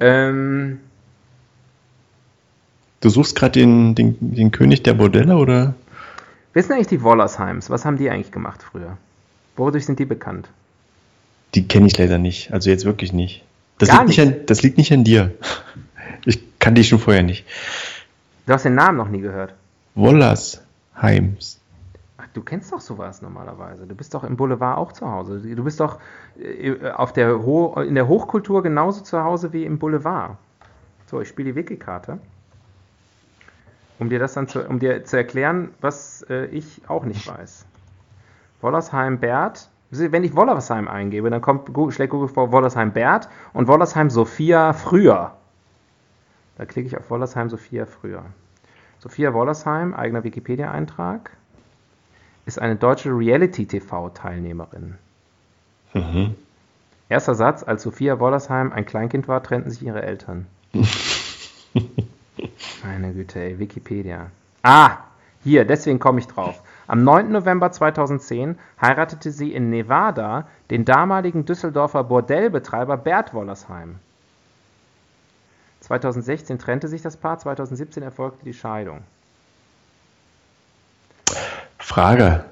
[0.00, 0.80] Ähm,
[3.00, 5.74] Du suchst gerade den, den, den König der Bordelle oder?
[6.56, 7.68] wer sind eigentlich die Wollersheims?
[7.68, 8.96] Was haben die eigentlich gemacht früher?
[9.56, 10.48] Wodurch sind die bekannt?
[11.54, 12.50] Die kenne ich leider nicht.
[12.50, 13.44] Also jetzt wirklich nicht.
[13.76, 14.20] Das, Gar liegt nicht.
[14.20, 15.32] An, das liegt nicht an dir.
[16.24, 17.44] Ich kannte dich schon vorher nicht.
[18.46, 19.54] Du hast den Namen noch nie gehört.
[19.94, 21.60] Wollersheims.
[22.16, 23.86] Ach, du kennst doch sowas normalerweise.
[23.86, 25.40] Du bist doch im Boulevard auch zu Hause.
[25.40, 26.00] Du bist doch
[26.40, 30.36] äh, auf der Ho in der Hochkultur genauso zu Hause wie im Boulevard.
[31.08, 32.18] So, ich spiele die Wiki-Karte.
[33.98, 37.64] Um dir das dann zu, um dir zu erklären, was äh, ich auch nicht weiß.
[38.60, 39.70] Wollersheim Bert.
[39.90, 44.72] Wenn ich Wollersheim eingebe, dann kommt Google, schlägt Google vor Wollersheim Bert und Wollersheim Sophia
[44.72, 45.36] früher.
[46.58, 48.24] Da klicke ich auf Wollersheim Sophia früher.
[48.98, 51.30] Sophia Wollersheim, eigener Wikipedia-Eintrag,
[52.46, 54.96] ist eine deutsche Reality-TV-Teilnehmerin.
[55.94, 56.34] Mhm.
[57.08, 60.46] Erster Satz, als Sophia Wollersheim ein Kleinkind war, trennten sich ihre Eltern.
[62.84, 64.30] Meine Güte, ey, Wikipedia.
[64.62, 64.98] Ah,
[65.42, 66.62] hier, deswegen komme ich drauf.
[66.88, 67.30] Am 9.
[67.30, 73.96] November 2010 heiratete sie in Nevada den damaligen Düsseldorfer Bordellbetreiber Bert Wollersheim.
[75.80, 79.02] 2016 trennte sich das Paar, 2017 erfolgte die Scheidung.
[81.78, 82.44] Frage.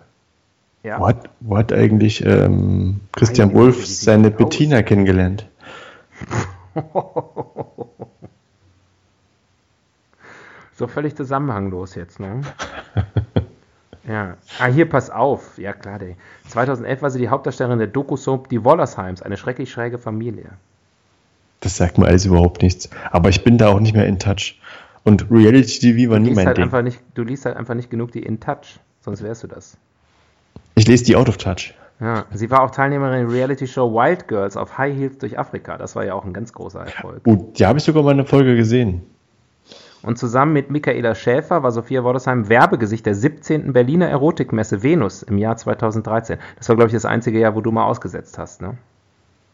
[0.85, 1.01] Ja.
[1.01, 4.31] Wo hat, wo hat eigentlich ähm, Christian Wolf seine?
[4.31, 5.49] Bettina kennengelernt?
[10.77, 12.41] So völlig zusammenhanglos jetzt, ne?
[14.09, 14.37] ja.
[14.59, 15.57] Ah, hier, pass auf.
[15.59, 16.17] Ja, klar, ey.
[16.49, 20.51] 2011 war sie die Hauptdarstellerin der Doku-Soap Die Wollersheims, eine schrecklich schräge Familie.
[21.61, 22.91] Das sagt mir alles überhaupt nichts.
[23.11, 24.61] Aber ich bin da auch nicht mehr in touch.
[25.05, 26.65] Und Reality TV war Du nie mein halt Ding.
[26.65, 29.77] einfach nicht, du liest halt einfach nicht genug die In Touch, sonst wärst du das.
[30.75, 31.75] Ich lese die Out of Touch.
[32.01, 35.79] Ja, sie war auch Teilnehmerin der Reality-Show Wild Girls auf High Heels durch Afrika.
[35.79, 37.21] Das war ja auch ein ganz großer Erfolg.
[37.27, 39.03] Oh, die habe ich sogar mal eine Folge gesehen.
[40.05, 43.73] Und zusammen mit Michaela Schäfer war Sophia Wollersheim Werbegesicht der 17.
[43.73, 46.39] Berliner Erotikmesse Venus im Jahr 2013.
[46.59, 48.77] Das war, glaube ich, das einzige Jahr, wo du mal ausgesetzt hast, ne?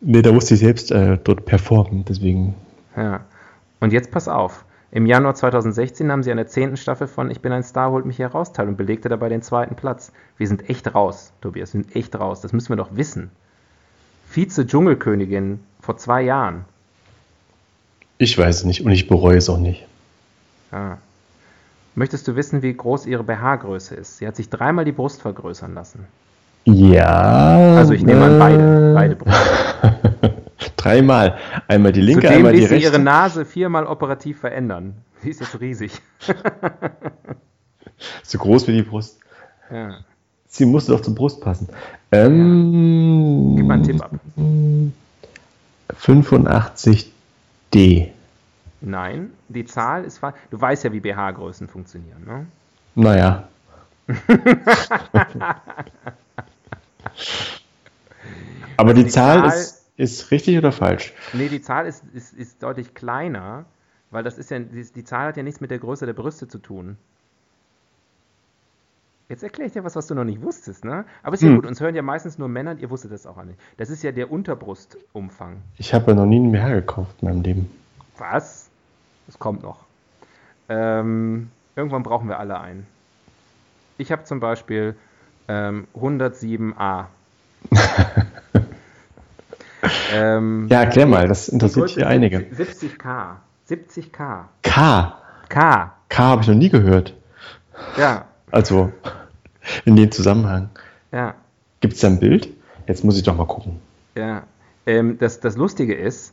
[0.01, 2.57] Nee, da musste ich selbst äh, dort performen, deswegen.
[2.96, 3.20] Ja.
[3.78, 4.64] Und jetzt pass auf.
[4.90, 6.76] Im Januar 2016 nahm sie an der 10.
[6.76, 9.42] Staffel von Ich bin ein Star, holt mich hier raus teil und belegte dabei den
[9.42, 10.11] zweiten Platz.
[10.36, 12.40] Wir sind echt raus, Tobias, wir sind echt raus.
[12.40, 13.30] Das müssen wir doch wissen.
[14.30, 16.64] Vize-Dschungelkönigin vor zwei Jahren.
[18.18, 19.86] Ich weiß es nicht und ich bereue es auch nicht.
[20.73, 20.99] Ja.
[21.95, 24.18] Möchtest du wissen, wie groß ihre BH-Größe ist?
[24.18, 26.07] Sie hat sich dreimal die Brust vergrößern lassen.
[26.64, 27.77] Ja.
[27.77, 29.41] Also ich nehme an beide, beide Brüste.
[30.77, 31.39] Dreimal.
[31.68, 32.91] Einmal die linke, Zudem einmal die ließ sie rechte.
[32.91, 34.95] ihre Nase viermal operativ verändern.
[35.23, 35.93] Sie ist jetzt riesig.
[38.23, 39.18] so groß wie die Brust.
[39.71, 39.99] Ja.
[40.49, 41.68] Sie musste doch zur Brust passen.
[42.12, 44.11] Ähm, Gib mal einen Tipp ab.
[45.95, 48.09] 85D.
[48.81, 50.37] Nein, die Zahl ist falsch.
[50.51, 52.47] Du weißt ja, wie BH-Größen funktionieren, ne?
[52.95, 53.49] Naja.
[58.76, 61.12] Aber die, die Zahl, Zahl- ist, ist richtig oder falsch?
[61.35, 63.66] Nee, die Zahl ist, ist, ist deutlich kleiner,
[64.11, 66.49] weil das ist ja, die, die Zahl hat ja nichts mit der Größe der Brüste
[66.49, 66.97] zu tun.
[69.28, 71.05] Jetzt erkläre ich dir was, was du noch nicht wusstest, ne?
[71.22, 71.57] Aber ist ja Hm.
[71.57, 73.59] gut, uns hören ja meistens nur Männer, und ihr wusstet das auch nicht.
[73.76, 75.59] Das ist ja der Unterbrustumfang.
[75.78, 77.70] Ich habe ja noch nie einen BH gekauft in meinem Leben.
[78.18, 78.70] Was?
[79.31, 79.85] Das kommt noch.
[80.68, 82.85] Ähm, irgendwann brauchen wir alle einen.
[83.97, 84.97] Ich habe zum Beispiel
[85.47, 87.05] ähm, 107a.
[90.12, 92.39] ähm, Ja, erklär mal, das interessiert hier einige.
[92.39, 93.37] 70k.
[93.68, 94.45] 70k.
[94.62, 95.18] K.
[95.49, 95.93] K.
[96.09, 97.14] K habe ich noch nie gehört.
[97.97, 98.93] Ja, Also
[99.85, 100.70] in dem Zusammenhang.
[101.12, 101.35] ja,
[101.81, 102.49] Gibt es da ein Bild?
[102.89, 103.81] Jetzt muss ich doch mal gucken.
[104.16, 104.43] ja.
[104.87, 106.33] Ähm, das, das Lustige ist,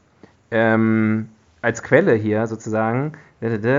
[0.52, 1.28] ähm,
[1.62, 3.14] als Quelle hier sozusagen,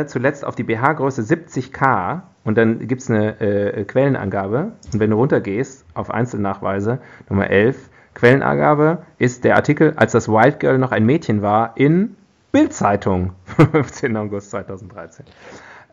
[0.07, 5.17] zuletzt auf die BH-Größe 70k und dann gibt es eine äh, Quellenangabe und wenn du
[5.17, 11.07] runtergehst auf Einzelnachweise, Nummer 11, Quellenangabe ist der Artikel, als das Wild Girl noch ein
[11.07, 12.17] Mädchen war, in
[12.53, 13.33] Bild-Zeitung,
[13.73, 14.17] 15.
[14.17, 15.27] August 2013.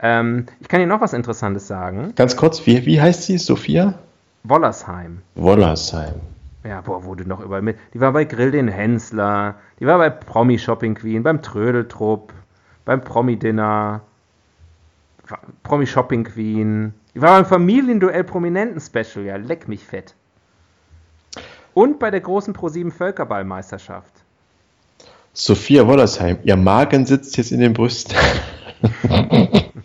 [0.02, 2.14] Ähm, ich kann dir noch was Interessantes sagen.
[2.16, 3.38] Ganz kurz, wie, wie heißt sie?
[3.38, 3.96] Sophia?
[4.44, 5.22] Wollersheim.
[5.36, 6.22] Wollersheim.
[6.66, 7.78] Ja, boah, wurde noch überall mit.
[7.94, 12.34] Die war bei Grill den Hensler, die war bei Promi Shopping Queen, beim Trödeltrupp,
[12.86, 14.02] beim Promi Dinner,
[15.62, 16.96] Promi Shopping Queen.
[17.14, 20.16] Die war beim Familienduell Prominenten Special, ja, leck mich fett.
[21.76, 24.12] Und bei der großen Pro7 Völkerballmeisterschaft.
[25.34, 26.40] Sophia Wollersheim.
[26.44, 28.16] Ihr Magen sitzt jetzt in den Brüsten.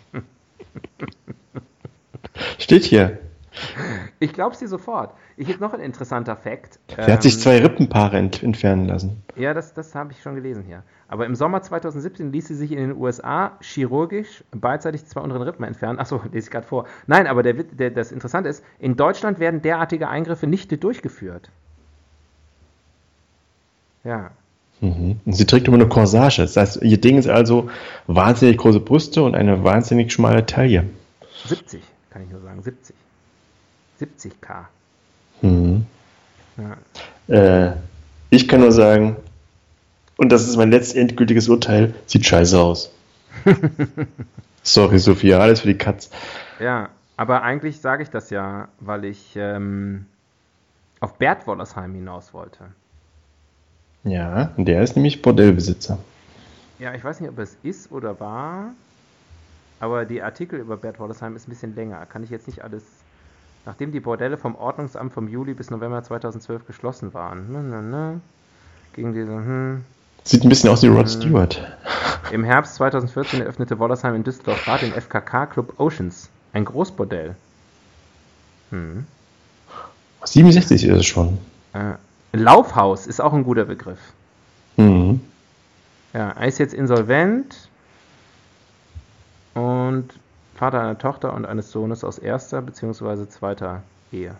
[2.57, 3.19] Steht hier.
[4.21, 5.15] Ich glaub's dir sofort.
[5.35, 6.77] Ich habe noch ein interessanter Fakt.
[6.87, 9.23] Sie hat sich Ähm, zwei Rippenpaare ent entfernen lassen.
[9.35, 10.83] Ja, das, das habe ich schon gelesen hier.
[11.07, 15.65] Aber im Sommer 2017 ließ sie sich in den USA chirurgisch beidseitig zwei unteren Rippen
[15.65, 15.97] entfernen.
[15.97, 16.85] Achso, lese ich gerade vor.
[17.07, 21.49] Nein, aber der, der, das Interessante ist, in Deutschland werden derartige Eingriffe nicht durchgeführt.
[24.03, 24.29] Ja.
[24.81, 25.19] Mhm.
[25.25, 26.43] Und sie trägt immer eine Corsage.
[26.43, 27.71] Das heißt, ihr Ding ist also
[28.05, 30.87] wahnsinnig große Brüste und eine wahnsinnig schmale Taille.
[31.47, 32.61] 70, kann ich nur sagen.
[32.61, 32.95] 70.
[34.05, 34.65] 70k.
[35.41, 35.85] Mhm.
[36.57, 37.67] Ja.
[37.69, 37.75] Äh,
[38.29, 39.15] ich kann nur sagen,
[40.17, 42.91] und das ist mein letztendgültiges Urteil, sieht scheiße aus.
[44.63, 46.09] Sorry, Sophia, alles für die Katz.
[46.59, 50.05] ja, aber eigentlich sage ich das ja, weil ich ähm,
[50.99, 52.65] auf Bert Wollersheim hinaus wollte.
[54.03, 55.99] Ja, und der ist nämlich Bordellbesitzer.
[56.79, 58.71] Ja, ich weiß nicht, ob es ist oder war,
[59.79, 62.05] aber die Artikel über Bert Wollersheim ist ein bisschen länger.
[62.07, 62.83] Kann ich jetzt nicht alles.
[63.65, 67.51] Nachdem die Bordelle vom Ordnungsamt vom Juli bis November 2012 geschlossen waren.
[67.51, 68.21] Ne, ne, ne,
[68.93, 69.85] gegen diese, hm.
[70.23, 71.61] Sieht ein bisschen aus wie Rod Stewart.
[72.31, 76.29] Im Herbst 2014 eröffnete Wollersheim in Düsseldorf Bad den FKK Club Oceans.
[76.53, 77.35] Ein Großbordell.
[78.69, 79.05] Hm.
[80.23, 81.39] 67 ist es schon.
[81.73, 81.93] Äh,
[82.33, 83.99] Laufhaus ist auch ein guter Begriff.
[84.77, 85.21] Mhm.
[86.13, 87.69] Ja, er ist jetzt insolvent
[89.53, 90.09] und
[90.61, 93.27] Vater einer Tochter und eines Sohnes aus erster bzw.
[93.27, 93.81] zweiter
[94.11, 94.35] Ehe.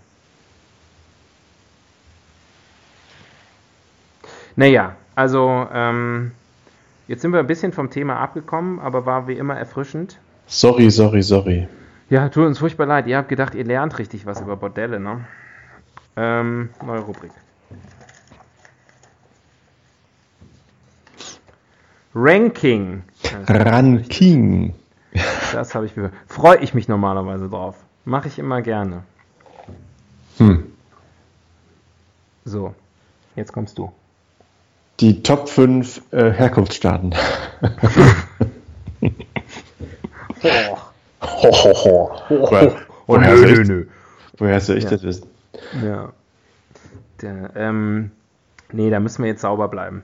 [4.55, 6.31] Naja, also ähm,
[7.07, 10.19] jetzt sind wir ein bisschen vom Thema abgekommen, aber war wie immer erfrischend.
[10.45, 11.67] Sorry, sorry, sorry.
[12.11, 13.07] Ja, tut uns furchtbar leid.
[13.07, 15.25] Ihr habt gedacht, ihr lernt richtig was über Bordelle, ne?
[16.17, 17.31] Ähm, neue Rubrik.
[22.13, 23.01] Ranking.
[23.47, 24.75] Ranking.
[25.53, 26.13] Das habe ich gehört.
[26.27, 27.75] Freue ich mich normalerweise drauf.
[28.05, 29.03] Mache ich immer gerne.
[30.37, 30.71] Hm.
[32.45, 32.73] So,
[33.35, 33.91] jetzt kommst du.
[34.99, 37.13] Die Top 5 äh, Herkunftsstaaten.
[40.43, 40.77] Oh,
[41.21, 42.11] Ho, ho, ho.
[43.07, 43.87] Woher, soll ich,
[44.39, 44.89] woher soll ich Ja.
[44.91, 45.27] das wissen?
[45.83, 46.13] Ja.
[47.21, 48.11] Der, ähm,
[48.71, 50.03] nee, da müssen wir jetzt sauber bleiben.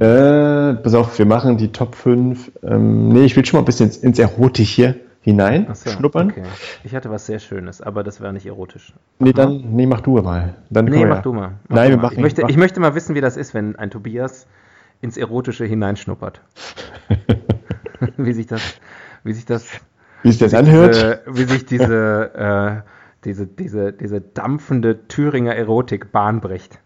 [0.00, 2.52] Äh, pass auf, wir machen die Top 5.
[2.62, 6.30] Ähm, nee, ich will schon mal ein bisschen ins, ins Erotik hier hinein so, schnuppern.
[6.30, 6.42] Okay.
[6.84, 8.92] Ich hatte was sehr Schönes, aber das wäre nicht erotisch.
[9.20, 10.54] Nee, dann, nee, mach du mal.
[10.70, 11.52] Dann Nee, mach ja- du mal.
[11.68, 12.02] Mach Nein, du wir mal.
[12.04, 14.46] machen ich, möchte, mach- ich möchte mal wissen, wie das ist, wenn ein Tobias
[15.00, 16.40] ins Erotische hineinschnuppert.
[18.16, 18.60] wie sich das,
[19.24, 19.66] wie sich das,
[20.22, 20.94] Wie es das anhört.
[20.94, 22.34] Diese, wie sich diese,
[22.84, 22.90] äh,
[23.24, 26.78] diese, diese, diese dampfende Thüringer Erotik Bahn bricht.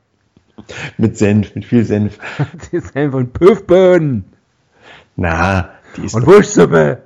[0.98, 2.18] Mit Senf, mit viel Senf.
[2.72, 4.24] Die ist einfach ein Püffböen
[5.16, 6.14] Na, die ist.
[6.14, 7.02] und Wurstsuppe.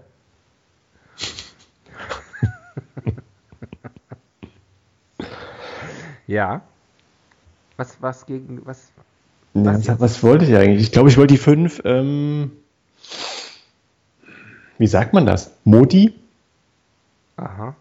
[6.27, 6.63] ja.
[7.77, 8.91] Was, was gegen, was,
[9.55, 10.83] was was, wollte ich eigentlich?
[10.83, 11.83] Ich glaube, ich wollte die 5.
[11.85, 12.53] Ähm,
[14.79, 15.53] wie sagt man das?
[15.65, 16.15] Modi?
[17.37, 17.75] aha.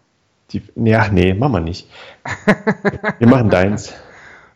[0.51, 1.87] Die, ja, nee, machen wir nicht.
[3.19, 3.93] wir machen deins.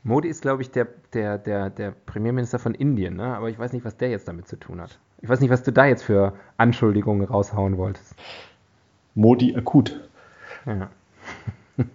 [0.04, 3.36] Modi ist, glaube ich, der, der, der, der Premierminister von Indien, ne?
[3.36, 5.00] aber ich weiß nicht, was der jetzt damit zu tun hat.
[5.22, 8.14] Ich weiß nicht, was du da jetzt für Anschuldigungen raushauen wolltest.
[9.16, 10.00] Modi akut.
[10.66, 10.90] Ja.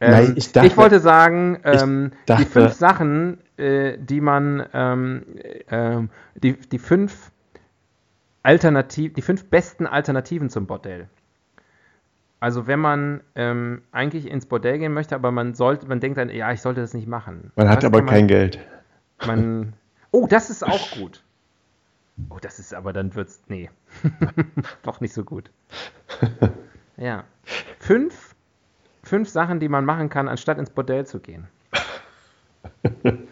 [0.00, 4.64] Nein, ähm, ich dachte- ich wollte sagen, ähm, die dachte- fünf Sachen, äh, die man,
[4.72, 5.22] ähm,
[5.70, 7.30] ähm, die, die fünf
[8.42, 11.08] Alternativ, die fünf besten Alternativen zum Bordell.
[12.40, 16.28] Also wenn man ähm, eigentlich ins Bordell gehen möchte, aber man sollte, man denkt dann,
[16.30, 17.50] ja, ich sollte das nicht machen.
[17.56, 18.58] Man hat aber man- kein Geld.
[19.26, 19.72] Man,
[20.12, 21.24] oh, das ist auch gut.
[22.30, 23.42] Oh, das ist aber dann wird's.
[23.48, 23.70] Nee.
[24.82, 25.50] Doch nicht so gut.
[27.00, 27.22] Ja.
[27.78, 28.34] Fünf,
[29.04, 31.46] fünf Sachen, die man machen kann, anstatt ins Bordell zu gehen.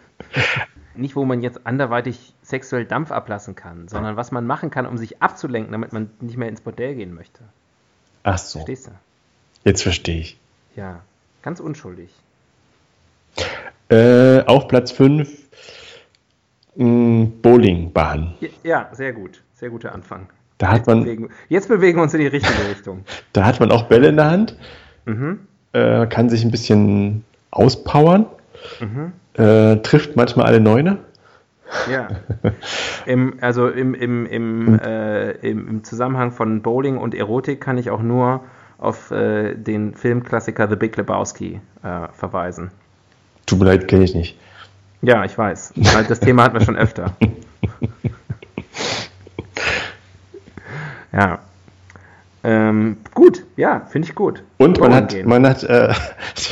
[0.95, 4.97] Nicht, wo man jetzt anderweitig sexuell Dampf ablassen kann, sondern was man machen kann, um
[4.97, 7.43] sich abzulenken, damit man nicht mehr ins Bordell gehen möchte.
[8.29, 8.91] Ach so, Verstehst du?
[9.63, 10.37] jetzt verstehe ich.
[10.75, 10.99] Ja.
[11.43, 12.09] Ganz unschuldig.
[13.89, 15.29] Äh, auf Platz 5
[16.75, 18.33] Bowlingbahn.
[18.63, 19.41] Ja, sehr gut.
[19.55, 20.27] Sehr guter Anfang.
[20.57, 23.05] Da hat, man, Bewegen, jetzt bewegen wir uns in die richtige Richtung.
[23.33, 24.55] da hat man auch Bälle in der Hand,
[25.05, 25.39] Mhm.
[25.73, 28.25] äh, kann sich ein bisschen auspowern,
[28.81, 29.13] Mhm.
[29.41, 30.97] äh, trifft manchmal alle Neune.
[31.91, 32.07] Ja.
[33.05, 37.89] Im, also im, im, im, äh, im, im Zusammenhang von Bowling und Erotik kann ich
[37.89, 38.41] auch nur
[38.77, 42.71] auf äh, den Filmklassiker The Big Lebowski äh, verweisen.
[43.45, 44.37] Tut mir leid, kenne ich nicht.
[45.01, 45.73] Ja, ich weiß.
[45.75, 47.15] Weil Das Thema hatten wir schon öfter.
[51.17, 51.39] Ja.
[52.43, 54.43] Ähm, gut, ja, finde ich gut.
[54.57, 55.27] Und man hat, gehen.
[55.27, 55.93] man hat äh,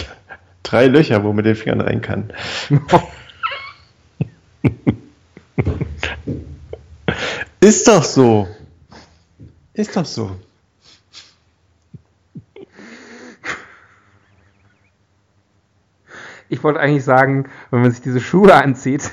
[0.64, 2.32] drei Löcher, wo man den Fingern rein kann.
[7.60, 8.48] Ist doch so.
[9.74, 10.32] Ist doch so.
[16.50, 19.10] Ich wollte eigentlich sagen, wenn man sich diese Schuhe anzieht,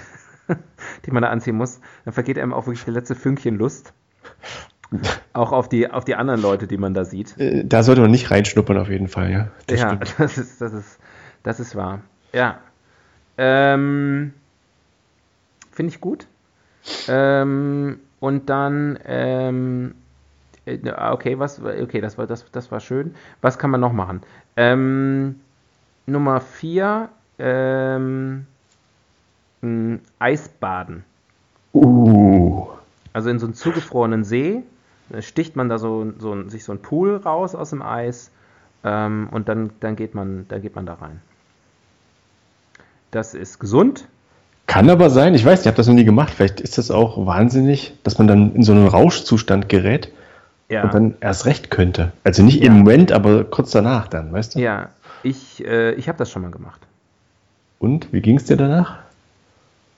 [1.07, 3.93] die man da anziehen muss, dann vergeht einem auch wirklich der letzte Fünkchen Lust.
[5.33, 7.39] Auch auf die, auf die anderen Leute, die man da sieht.
[7.39, 9.49] Äh, Da sollte man nicht reinschnuppern, auf jeden Fall, ja.
[9.67, 10.15] Das ja, stimmt.
[10.19, 10.99] das ist, das ist,
[11.43, 12.01] das ist wahr.
[12.35, 12.59] Ja.
[13.39, 14.35] Ähm,
[15.71, 16.27] Finde ich gut.
[17.09, 19.95] Ähm, und dann, ähm,
[20.65, 20.79] äh,
[21.11, 23.15] okay, was, okay, das war, das, das war schön.
[23.41, 24.23] Was kann man noch machen?
[24.57, 25.41] Ähm,
[26.07, 27.09] Nummer vier,
[27.39, 28.47] ähm,
[29.61, 31.05] mh, Eisbaden.
[31.75, 32.69] Uh.
[33.13, 34.63] Also in so einen zugefrorenen See
[35.11, 38.31] äh, sticht man da so, so sich so ein Pool raus aus dem Eis
[38.85, 41.21] ähm, und dann, dann, geht man, dann geht man da rein.
[43.11, 44.09] Das ist gesund.
[44.73, 46.33] Kann aber sein, ich weiß, ich habe das noch nie gemacht.
[46.35, 50.11] Vielleicht ist das auch wahnsinnig, dass man dann in so einen Rauschzustand gerät
[50.71, 52.13] Ja, und dann erst recht könnte.
[52.25, 54.61] Also nicht im Moment, aber kurz danach dann, weißt du?
[54.61, 54.89] ja
[55.25, 56.81] ich, äh, ich habe das schon mal gemacht.
[57.79, 58.99] Und wie ging es dir danach?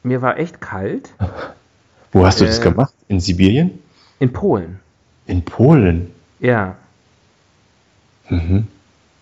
[0.02, 1.10] Mir war echt kalt
[2.12, 2.92] Wo hast du das Äh, gemacht?
[3.08, 3.78] In Sibirien?
[4.18, 4.80] in Polen.
[5.26, 6.10] In Polen.
[6.40, 6.74] Ja,
[8.28, 8.66] Mhm.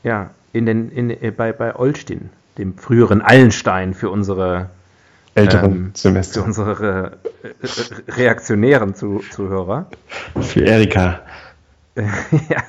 [0.02, 4.70] ja, in den, in, äh, bei, bei Olsztyn, dem früheren Allenstein für unsere
[5.34, 6.44] Älteren Ähm, für Semester.
[6.44, 9.86] unsere äh, äh, reaktionären Zu Zuhörer.
[10.40, 11.20] Für Erika.
[11.96, 12.62] ja.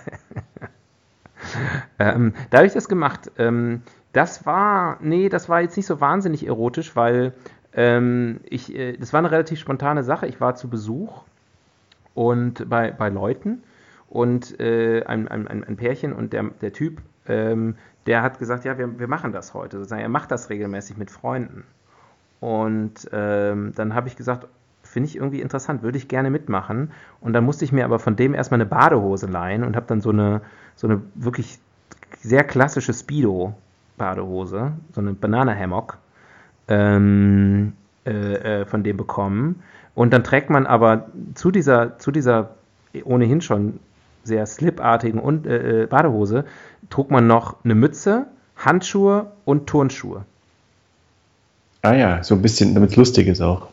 [2.00, 3.32] ähm, da habe ich das gemacht.
[3.38, 3.82] Ähm,
[4.14, 7.34] das war, nee, das war jetzt nicht so wahnsinnig erotisch, weil
[7.74, 10.28] ähm, ich, äh, das war eine relativ spontane Sache.
[10.28, 11.24] Ich war zu Besuch
[12.14, 13.64] und bei, bei Leuten
[14.10, 18.66] und äh, ein, ein, ein ein Pärchen und der, der Typ, ähm, der hat gesagt,
[18.66, 19.78] ja, wir, wir machen das heute.
[19.78, 21.64] Sozusagen, er macht das regelmäßig mit Freunden.
[22.44, 24.48] Und ähm, dann habe ich gesagt,
[24.82, 26.92] finde ich irgendwie interessant, würde ich gerne mitmachen.
[27.22, 30.02] Und dann musste ich mir aber von dem erstmal eine Badehose leihen und habe dann
[30.02, 30.42] so eine,
[30.76, 31.58] so eine wirklich
[32.20, 35.98] sehr klassische Speedo-Badehose, so eine Banana-Hammock
[36.68, 37.72] ähm,
[38.06, 38.12] äh,
[38.62, 39.64] äh, von dem bekommen.
[39.96, 42.56] Und dann trägt man aber zu dieser, zu dieser
[43.06, 43.80] ohnehin schon
[44.26, 46.44] sehr slipartigen äh, äh, Badehose,
[46.90, 48.26] trug man noch eine Mütze,
[48.58, 50.26] Handschuhe und Turnschuhe.
[51.84, 53.70] Ah ja, so ein bisschen, damit es lustig ist auch.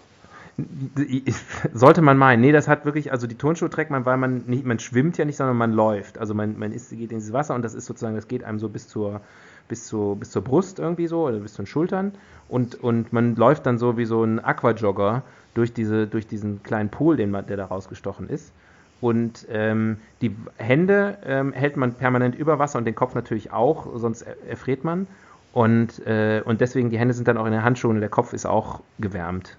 [1.72, 2.40] Sollte man meinen.
[2.40, 5.24] Nee, das hat wirklich, also die Turnschuhe trägt man, weil man nicht, man schwimmt ja
[5.24, 6.18] nicht, sondern man läuft.
[6.18, 8.58] Also man, man ist, geht in dieses Wasser und das ist sozusagen, das geht einem
[8.58, 9.20] so bis zur,
[9.68, 12.12] bis zur, bis zur Brust irgendwie so oder bis zu den Schultern
[12.48, 15.22] und, und man läuft dann so wie so ein Aquajogger
[15.54, 18.52] durch, diese, durch diesen kleinen Pool, den man, der da rausgestochen ist.
[19.00, 23.86] Und ähm, die Hände ähm, hält man permanent über Wasser und den Kopf natürlich auch,
[23.96, 25.06] sonst er- erfriert man.
[25.53, 28.32] Und, äh, und deswegen, die Hände sind dann auch in den Handschuhen und der Kopf
[28.32, 29.57] ist auch gewärmt.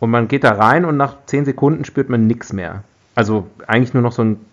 [0.00, 2.84] Und man geht da rein und nach 10 Sekunden spürt man nichts mehr.
[3.14, 4.46] Also eigentlich nur noch so einen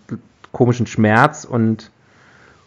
[0.52, 1.90] komischen Schmerz und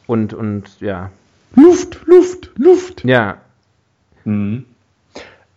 [0.07, 1.11] Und, und ja.
[1.55, 3.03] Luft, Luft, Luft.
[3.03, 3.37] Ja.
[4.23, 4.65] Mhm.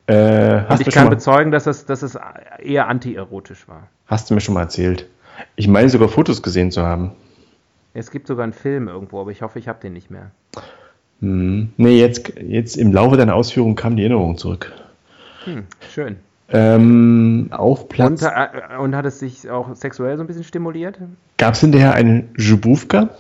[0.07, 2.19] Äh, und ich kann bezeugen, dass es, dass es
[2.59, 3.89] eher antierotisch war.
[4.07, 5.09] Hast du mir schon mal erzählt.
[5.57, 7.13] Ich meine sogar Fotos gesehen zu haben.
[7.95, 10.33] Es gibt sogar einen Film irgendwo, aber ich hoffe, ich habe den nicht mehr.
[11.23, 11.73] Hm.
[11.77, 14.73] Nee, jetzt, jetzt im Laufe deiner Ausführungen kam die Erinnerung zurück.
[15.45, 16.17] Hm, schön.
[16.51, 18.23] Ähm, auf Platz.
[18.23, 20.99] Und, äh, und, hat es sich auch sexuell so ein bisschen stimuliert?
[21.39, 23.11] Gab es hinterher eine Jubówka?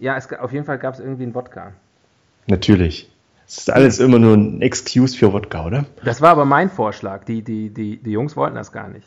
[0.00, 1.72] Ja, es, auf jeden Fall gab es irgendwie einen Wodka.
[2.48, 3.10] Natürlich.
[3.46, 5.86] Es ist alles immer nur ein Excuse für Wodka, oder?
[6.04, 7.24] Das war aber mein Vorschlag.
[7.24, 9.06] Die, die, die, die Jungs wollten das gar nicht.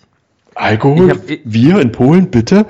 [0.56, 1.10] Alkohol?
[1.10, 2.66] Hab, ich, Wir in Polen, bitte?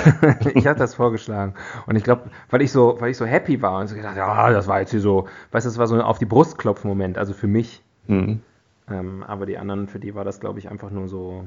[0.54, 1.54] ich hatte das vorgeschlagen.
[1.86, 4.50] Und ich glaube, weil ich so, weil ich so happy war und so gedacht, ja,
[4.50, 6.88] das war jetzt hier so, weißt du, das war so ein auf die Brust klopfen
[6.88, 7.82] Moment, also für mich.
[8.06, 8.40] Mhm.
[8.90, 11.44] Ähm, aber die anderen, für die war das, glaube ich, einfach nur so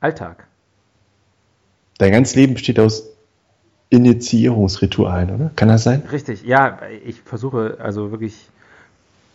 [0.00, 0.46] Alltag.
[1.98, 3.10] Dein ganzes Leben besteht aus
[3.90, 5.50] Initiierungsritualen, oder?
[5.56, 6.02] Kann das sein?
[6.10, 8.48] Richtig, ja, ich versuche also wirklich.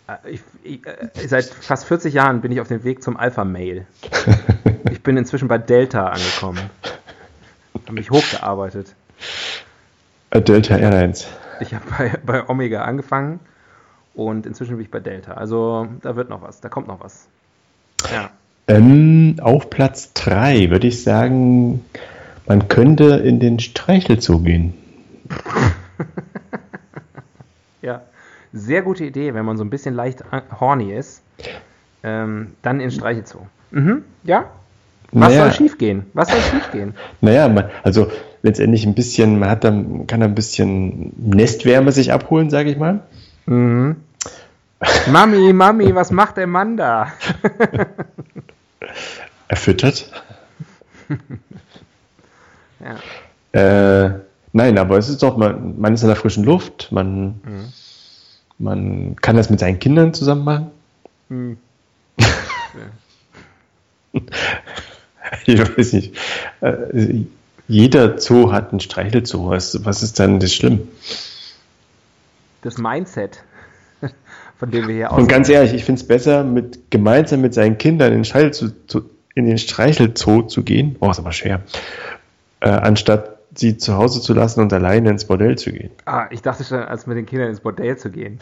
[0.07, 3.85] Äh, ich, ich, äh, seit fast 40 Jahren bin ich auf dem Weg zum Alpha-Mail.
[5.05, 6.69] bin inzwischen bei Delta angekommen.
[7.85, 8.93] Habe mich hochgearbeitet.
[10.31, 11.27] Äh, Delta Airlines.
[11.61, 13.39] Ich habe bei, bei Omega angefangen
[14.13, 15.35] und inzwischen bin ich bei Delta.
[15.35, 17.29] Also da wird noch was, da kommt noch was.
[18.11, 18.31] Ja.
[18.67, 21.85] Ähm, auf Platz 3 würde ich sagen,
[22.47, 24.73] man könnte in den Streichelzoo gehen.
[27.81, 28.01] ja,
[28.51, 30.23] sehr gute Idee, wenn man so ein bisschen leicht
[30.59, 31.23] horny ist.
[32.03, 33.45] Ähm, dann in Streichelzoo.
[33.71, 34.03] Mhm.
[34.23, 34.49] Ja?
[35.17, 36.05] Was naja, soll schiefgehen?
[36.13, 36.93] Was soll schiefgehen?
[37.21, 38.11] Naja, man, also
[38.41, 42.99] letztendlich ein bisschen, man hat dann, kann ein bisschen Nestwärme sich abholen, sage ich mal.
[43.45, 43.95] Mhm.
[45.09, 47.13] Mami, Mami, was macht der Mann da?
[49.47, 50.11] Erfüttert.
[53.53, 54.07] ja.
[54.07, 54.19] Äh,
[54.51, 57.73] nein, aber es ist doch, man, man ist in der frischen Luft, man, mhm.
[58.57, 60.71] man kann das mit seinen Kindern zusammen machen.
[61.29, 61.57] Mhm.
[65.45, 66.15] ich weiß nicht.
[66.61, 67.25] Äh,
[67.67, 69.49] jeder Zoo hat einen Streichelzoo.
[69.49, 70.87] Was, was ist dann das schlimm?
[72.61, 73.43] Das Mindset,
[74.59, 75.19] von dem wir hier aus.
[75.19, 78.69] Und ganz ehrlich, ich finde es besser, mit, gemeinsam mit seinen Kindern in den, Streichelzoo
[78.87, 80.95] zu, in den Streichelzoo zu gehen.
[80.99, 81.61] Oh, ist aber schwer.
[82.59, 85.91] Äh, anstatt sie zu Hause zu lassen und alleine ins Bordell zu gehen.
[86.05, 88.39] Ah, ich dachte schon, als mit den Kindern ins Bordell zu gehen.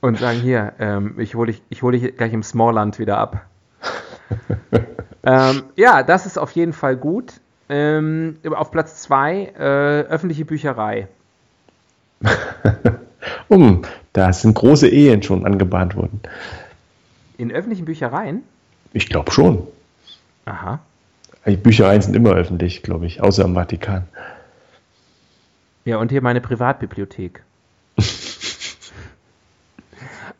[0.00, 3.46] Und sagen, hier, ähm, ich hole dich, ich hol dich gleich im Smallland wieder ab.
[5.26, 7.34] ähm, ja, das ist auf jeden Fall gut.
[7.68, 9.60] Ähm, auf Platz 2 äh,
[10.08, 11.08] öffentliche Bücherei.
[13.48, 16.20] um, da sind große Ehen schon angebahnt worden.
[17.38, 18.44] In öffentlichen Büchereien?
[18.92, 19.66] Ich glaube schon.
[20.44, 20.78] Aha.
[21.44, 24.04] Die Büchereien sind immer öffentlich, glaube ich, außer im Vatikan.
[25.84, 27.42] Ja, und hier meine Privatbibliothek.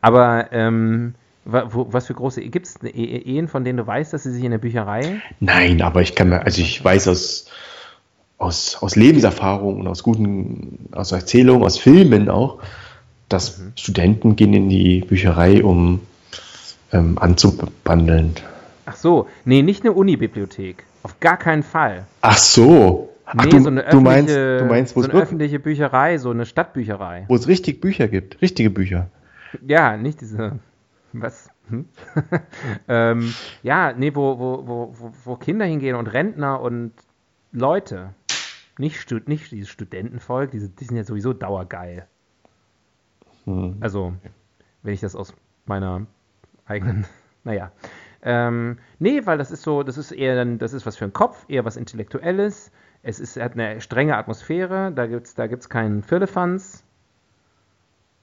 [0.00, 1.14] Aber ähm,
[1.46, 4.58] was für große gibt es Ehen, von denen du weißt, dass sie sich in der
[4.58, 5.20] Bücherei?
[5.40, 7.46] Nein, aber ich kann mir, also ich weiß aus,
[8.38, 12.58] aus, aus Lebenserfahrung und aus guten, aus Erzählungen, aus Filmen auch,
[13.28, 13.72] dass mhm.
[13.76, 16.00] Studenten gehen in die Bücherei, um
[16.92, 18.34] ähm, anzubandeln.
[18.86, 20.84] Ach so, nee, nicht eine Unibibliothek.
[21.02, 22.06] Auf gar keinen Fall.
[22.20, 23.12] Ach so.
[23.24, 26.46] Ach, nee, du, so eine du meinst, du meinst, so eine öffentliche Bücherei, so eine
[26.46, 27.24] Stadtbücherei.
[27.26, 29.08] Wo es richtig Bücher gibt, richtige Bücher.
[29.66, 30.58] Ja, nicht diese
[31.22, 31.50] was?
[31.68, 31.88] Hm?
[32.88, 36.92] ähm, ja, nee, wo, wo, wo, wo Kinder hingehen und Rentner und
[37.52, 38.14] Leute.
[38.78, 42.06] Nicht, Stu nicht dieses Studentenvolk, diese, die sind ja sowieso dauergeil.
[43.44, 43.76] Hm.
[43.80, 44.14] Also,
[44.82, 46.06] wenn ich das aus meiner
[46.66, 47.06] eigenen,
[47.44, 47.72] naja.
[48.22, 51.12] Ähm, nee, weil das ist so, das ist eher dann, das ist was für den
[51.12, 52.72] Kopf, eher was Intellektuelles.
[53.02, 56.84] Es ist, hat eine strenge Atmosphäre, da gibt es da gibt's keinen Firlefanz.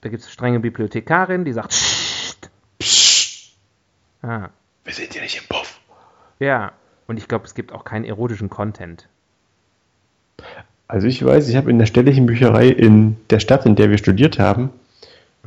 [0.02, 1.72] Da gibt es strenge Bibliothekarin, die sagt,
[4.22, 4.48] Ah.
[4.84, 5.80] Wir sind ja nicht im Puff.
[6.38, 6.72] Ja,
[7.06, 9.08] und ich glaube, es gibt auch keinen erotischen Content.
[10.88, 13.98] Also ich weiß, ich habe in der städtischen Bücherei in der Stadt, in der wir
[13.98, 14.70] studiert haben,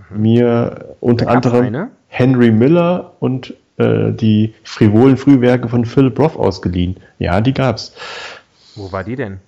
[0.10, 0.22] mhm.
[0.22, 1.92] mir unter anderem eine?
[2.08, 6.98] Henry Miller und äh, die frivolen Frühwerke von Phil Broth ausgeliehen.
[7.20, 7.94] Ja, die gab's.
[8.76, 9.40] Wo war die denn?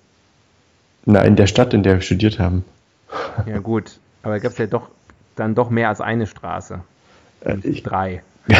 [1.04, 2.64] Na, in der Stadt, in der wir studiert haben.
[3.46, 4.88] Ja gut, aber gab es ja doch
[5.34, 6.80] dann doch mehr als eine Straße.
[7.40, 8.22] Äh, ich, drei.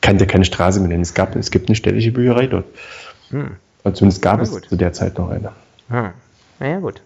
[0.00, 1.02] kann ja keine Straße mehr nennen.
[1.02, 2.66] Es, gab, es gibt eine städtische Bücherei dort.
[3.30, 3.56] Hm.
[3.84, 5.52] Also zumindest gab es zu der Zeit noch eine.
[5.88, 6.10] Hm.
[6.58, 7.02] Naja, gut.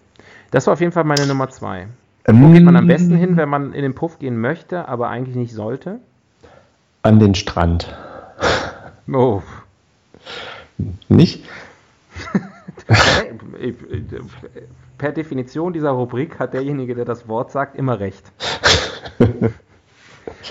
[0.51, 1.87] Das war auf jeden Fall meine Nummer zwei.
[2.27, 5.09] Ähm, Wo geht man am besten hin, wenn man in den Puff gehen möchte, aber
[5.09, 5.99] eigentlich nicht sollte?
[7.03, 7.95] An den Strand.
[9.11, 9.43] Oh.
[11.07, 11.45] Nicht?
[14.97, 18.23] per Definition dieser Rubrik hat derjenige, der das Wort sagt, immer recht.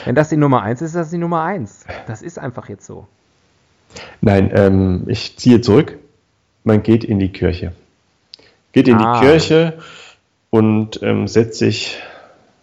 [0.04, 1.86] Wenn das die Nummer 1 ist, ist das die Nummer 1.
[2.06, 3.06] Das ist einfach jetzt so.
[4.20, 5.98] Nein, ähm, ich ziehe zurück.
[6.64, 7.72] Man geht in die Kirche.
[8.72, 9.20] Geht in ah.
[9.20, 9.78] die Kirche
[10.50, 12.02] und ähm, setzt, sich,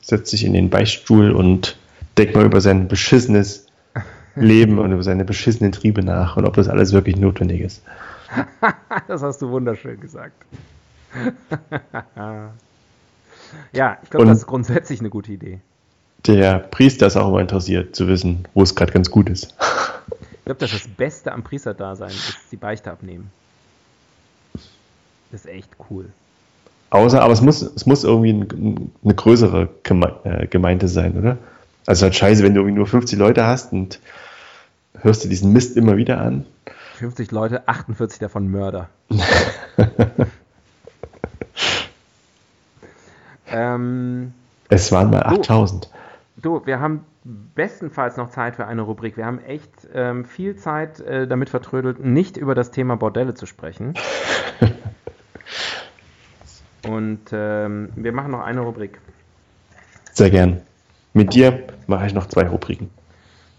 [0.02, 1.78] setzt sich in den Beichtstuhl und
[2.18, 3.68] denkt mal über sein beschissenes
[4.36, 7.84] Leben und über seine beschissenen Triebe nach und ob das alles wirklich notwendig ist.
[9.08, 10.46] das hast du wunderschön gesagt.
[13.74, 15.60] ja, ich glaube, das ist grundsätzlich eine gute Idee.
[16.28, 19.56] Der Priester ist auch immer interessiert zu wissen, wo es gerade ganz gut ist.
[20.32, 23.32] ich glaube, das ist das Beste am Priesterdasein, ist die Beichte abnehmen.
[25.32, 26.10] Das ist echt cool.
[26.92, 28.48] Außer, aber es muss, es muss irgendwie
[29.04, 29.70] eine größere
[30.24, 31.38] äh, Gemeinde sein, oder?
[31.86, 34.00] Also halt scheiße, wenn du irgendwie nur 50 Leute hast und
[35.00, 36.46] hörst du diesen Mist immer wieder an.
[36.98, 38.90] 50 Leute, 48 davon Mörder.
[43.48, 44.34] ähm,
[44.70, 45.90] es waren mal 8000.
[46.42, 49.16] Du, wir haben bestenfalls noch Zeit für eine Rubrik.
[49.16, 53.46] Wir haben echt ähm, viel Zeit äh, damit vertrödelt, nicht über das Thema Bordelle zu
[53.46, 53.94] sprechen.
[56.88, 59.00] Und ähm, wir machen noch eine Rubrik.
[60.14, 60.62] Sehr gern.
[61.14, 62.90] Mit dir mache ich noch zwei Rubriken.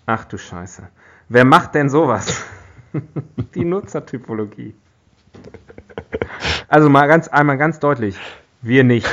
[0.06, 0.82] Ach du Scheiße.
[1.28, 2.44] Wer macht denn sowas?
[3.54, 4.74] Die Nutzertypologie.
[6.66, 8.16] Also mal ganz einmal ganz deutlich,
[8.60, 9.08] wir nicht.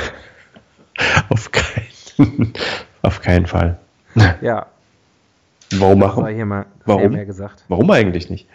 [1.28, 2.52] Auf keinen,
[3.02, 3.78] auf keinen Fall.
[4.40, 4.66] Ja.
[5.72, 6.26] Warum machen?
[6.26, 7.12] hier mal, warum?
[7.12, 7.64] Mehr gesagt.
[7.68, 8.48] Warum eigentlich nicht?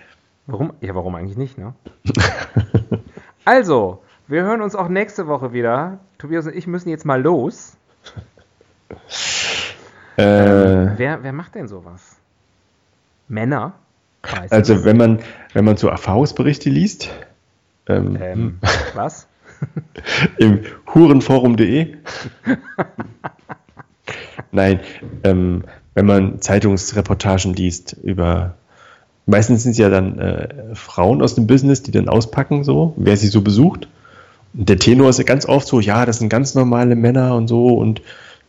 [0.47, 0.73] Warum?
[0.81, 1.73] Ja, warum eigentlich nicht, ne?
[3.45, 5.99] also, wir hören uns auch nächste Woche wieder.
[6.17, 7.77] Tobias und ich müssen jetzt mal los.
[10.17, 12.17] Äh, ähm, wer, wer macht denn sowas?
[13.27, 13.73] Männer?
[14.49, 15.19] Also wenn man,
[15.53, 17.09] wenn man so Erfahrungsberichte liest.
[17.87, 18.59] Ähm, ähm,
[18.93, 19.27] was?
[20.37, 20.61] Im
[20.93, 21.97] hurenforum.de.
[24.55, 24.79] Nein,
[25.25, 28.55] ähm, wenn man Zeitungsreportagen liest über,
[29.25, 33.17] meistens sind es ja dann äh, Frauen aus dem Business, die dann auspacken, so, wer
[33.17, 33.89] sie so besucht.
[34.53, 37.49] Und der Tenor ist ja ganz oft so, ja, das sind ganz normale Männer und
[37.49, 38.01] so und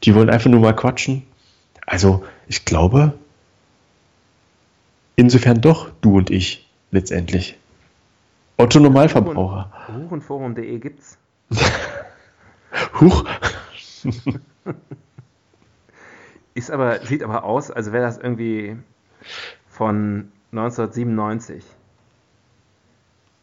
[0.05, 1.25] die wollen einfach nur mal quatschen.
[1.87, 3.15] Also, ich glaube,
[5.17, 7.57] insofern doch du und ich letztendlich.
[8.59, 9.73] Otto Normalverbraucher.
[9.89, 11.19] Hurenforum.de gibt's.
[13.01, 13.25] Huch.
[16.57, 18.79] Ist aber, sieht aber aus, als wäre das irgendwie
[19.69, 21.63] von 1997.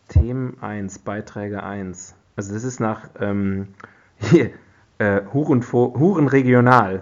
[0.08, 2.16] Themen 1, Beiträge 1.
[2.36, 3.68] Also das ist nach ähm,
[4.18, 4.50] hier,
[4.98, 6.28] äh, Huren, Huren.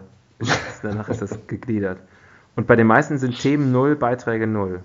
[0.81, 1.99] Danach ist das gegliedert.
[2.57, 4.81] Und bei den meisten sind Themen 0, Beiträge 0.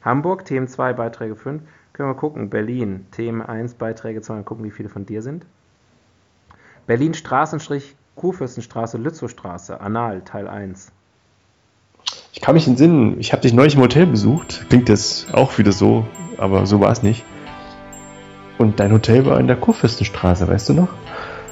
[0.00, 1.62] Hamburg, Themen 2, Beiträge 5.
[1.92, 2.48] Können wir gucken.
[2.48, 4.36] Berlin, Themen 1, Beiträge 2.
[4.36, 5.44] Mal gucken, wie viele von dir sind.
[6.86, 10.92] Berlin, Straßenstrich, Kurfürstenstraße, Lützowstraße, Anal, Teil 1.
[12.32, 14.66] Ich kann mich entsinnen, ich habe dich neulich im Hotel besucht.
[14.68, 16.06] Klingt jetzt auch wieder so,
[16.36, 17.24] aber so war es nicht.
[18.58, 20.88] Und dein Hotel war in der Kurfürstenstraße, weißt du noch?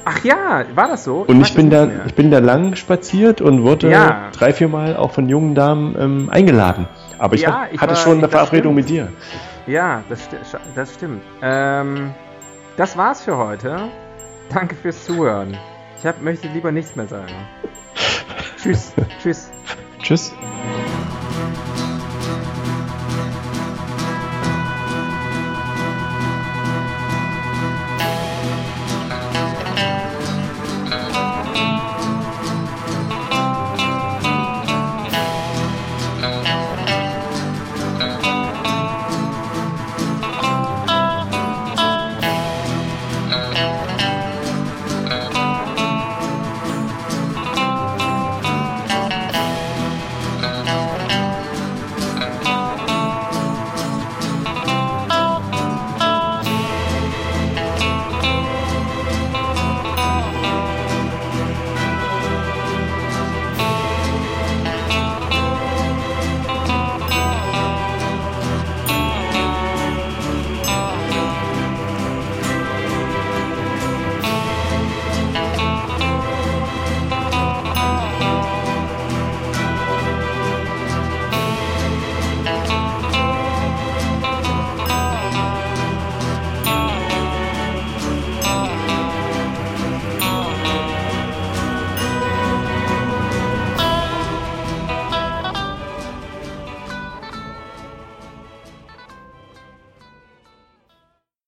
[0.05, 1.23] Ach ja, war das so?
[1.27, 4.29] Und ich, ich bin da, ich bin da lang spaziert und wurde ja.
[4.33, 6.87] drei, vier Mal auch von jungen Damen ähm, eingeladen.
[7.19, 9.09] Aber ich, ja, hab, ich hatte war, schon eine Verabredung mit dir.
[9.65, 10.37] Ja, das, sti
[10.75, 11.21] das stimmt.
[11.41, 12.11] Ähm,
[12.75, 13.89] das war's für heute.
[14.53, 15.57] Danke fürs Zuhören.
[16.03, 17.33] Ich hab, möchte lieber nichts mehr sagen.
[18.61, 18.91] tschüss.
[19.21, 19.49] tschüss.
[19.99, 20.33] Tschüss.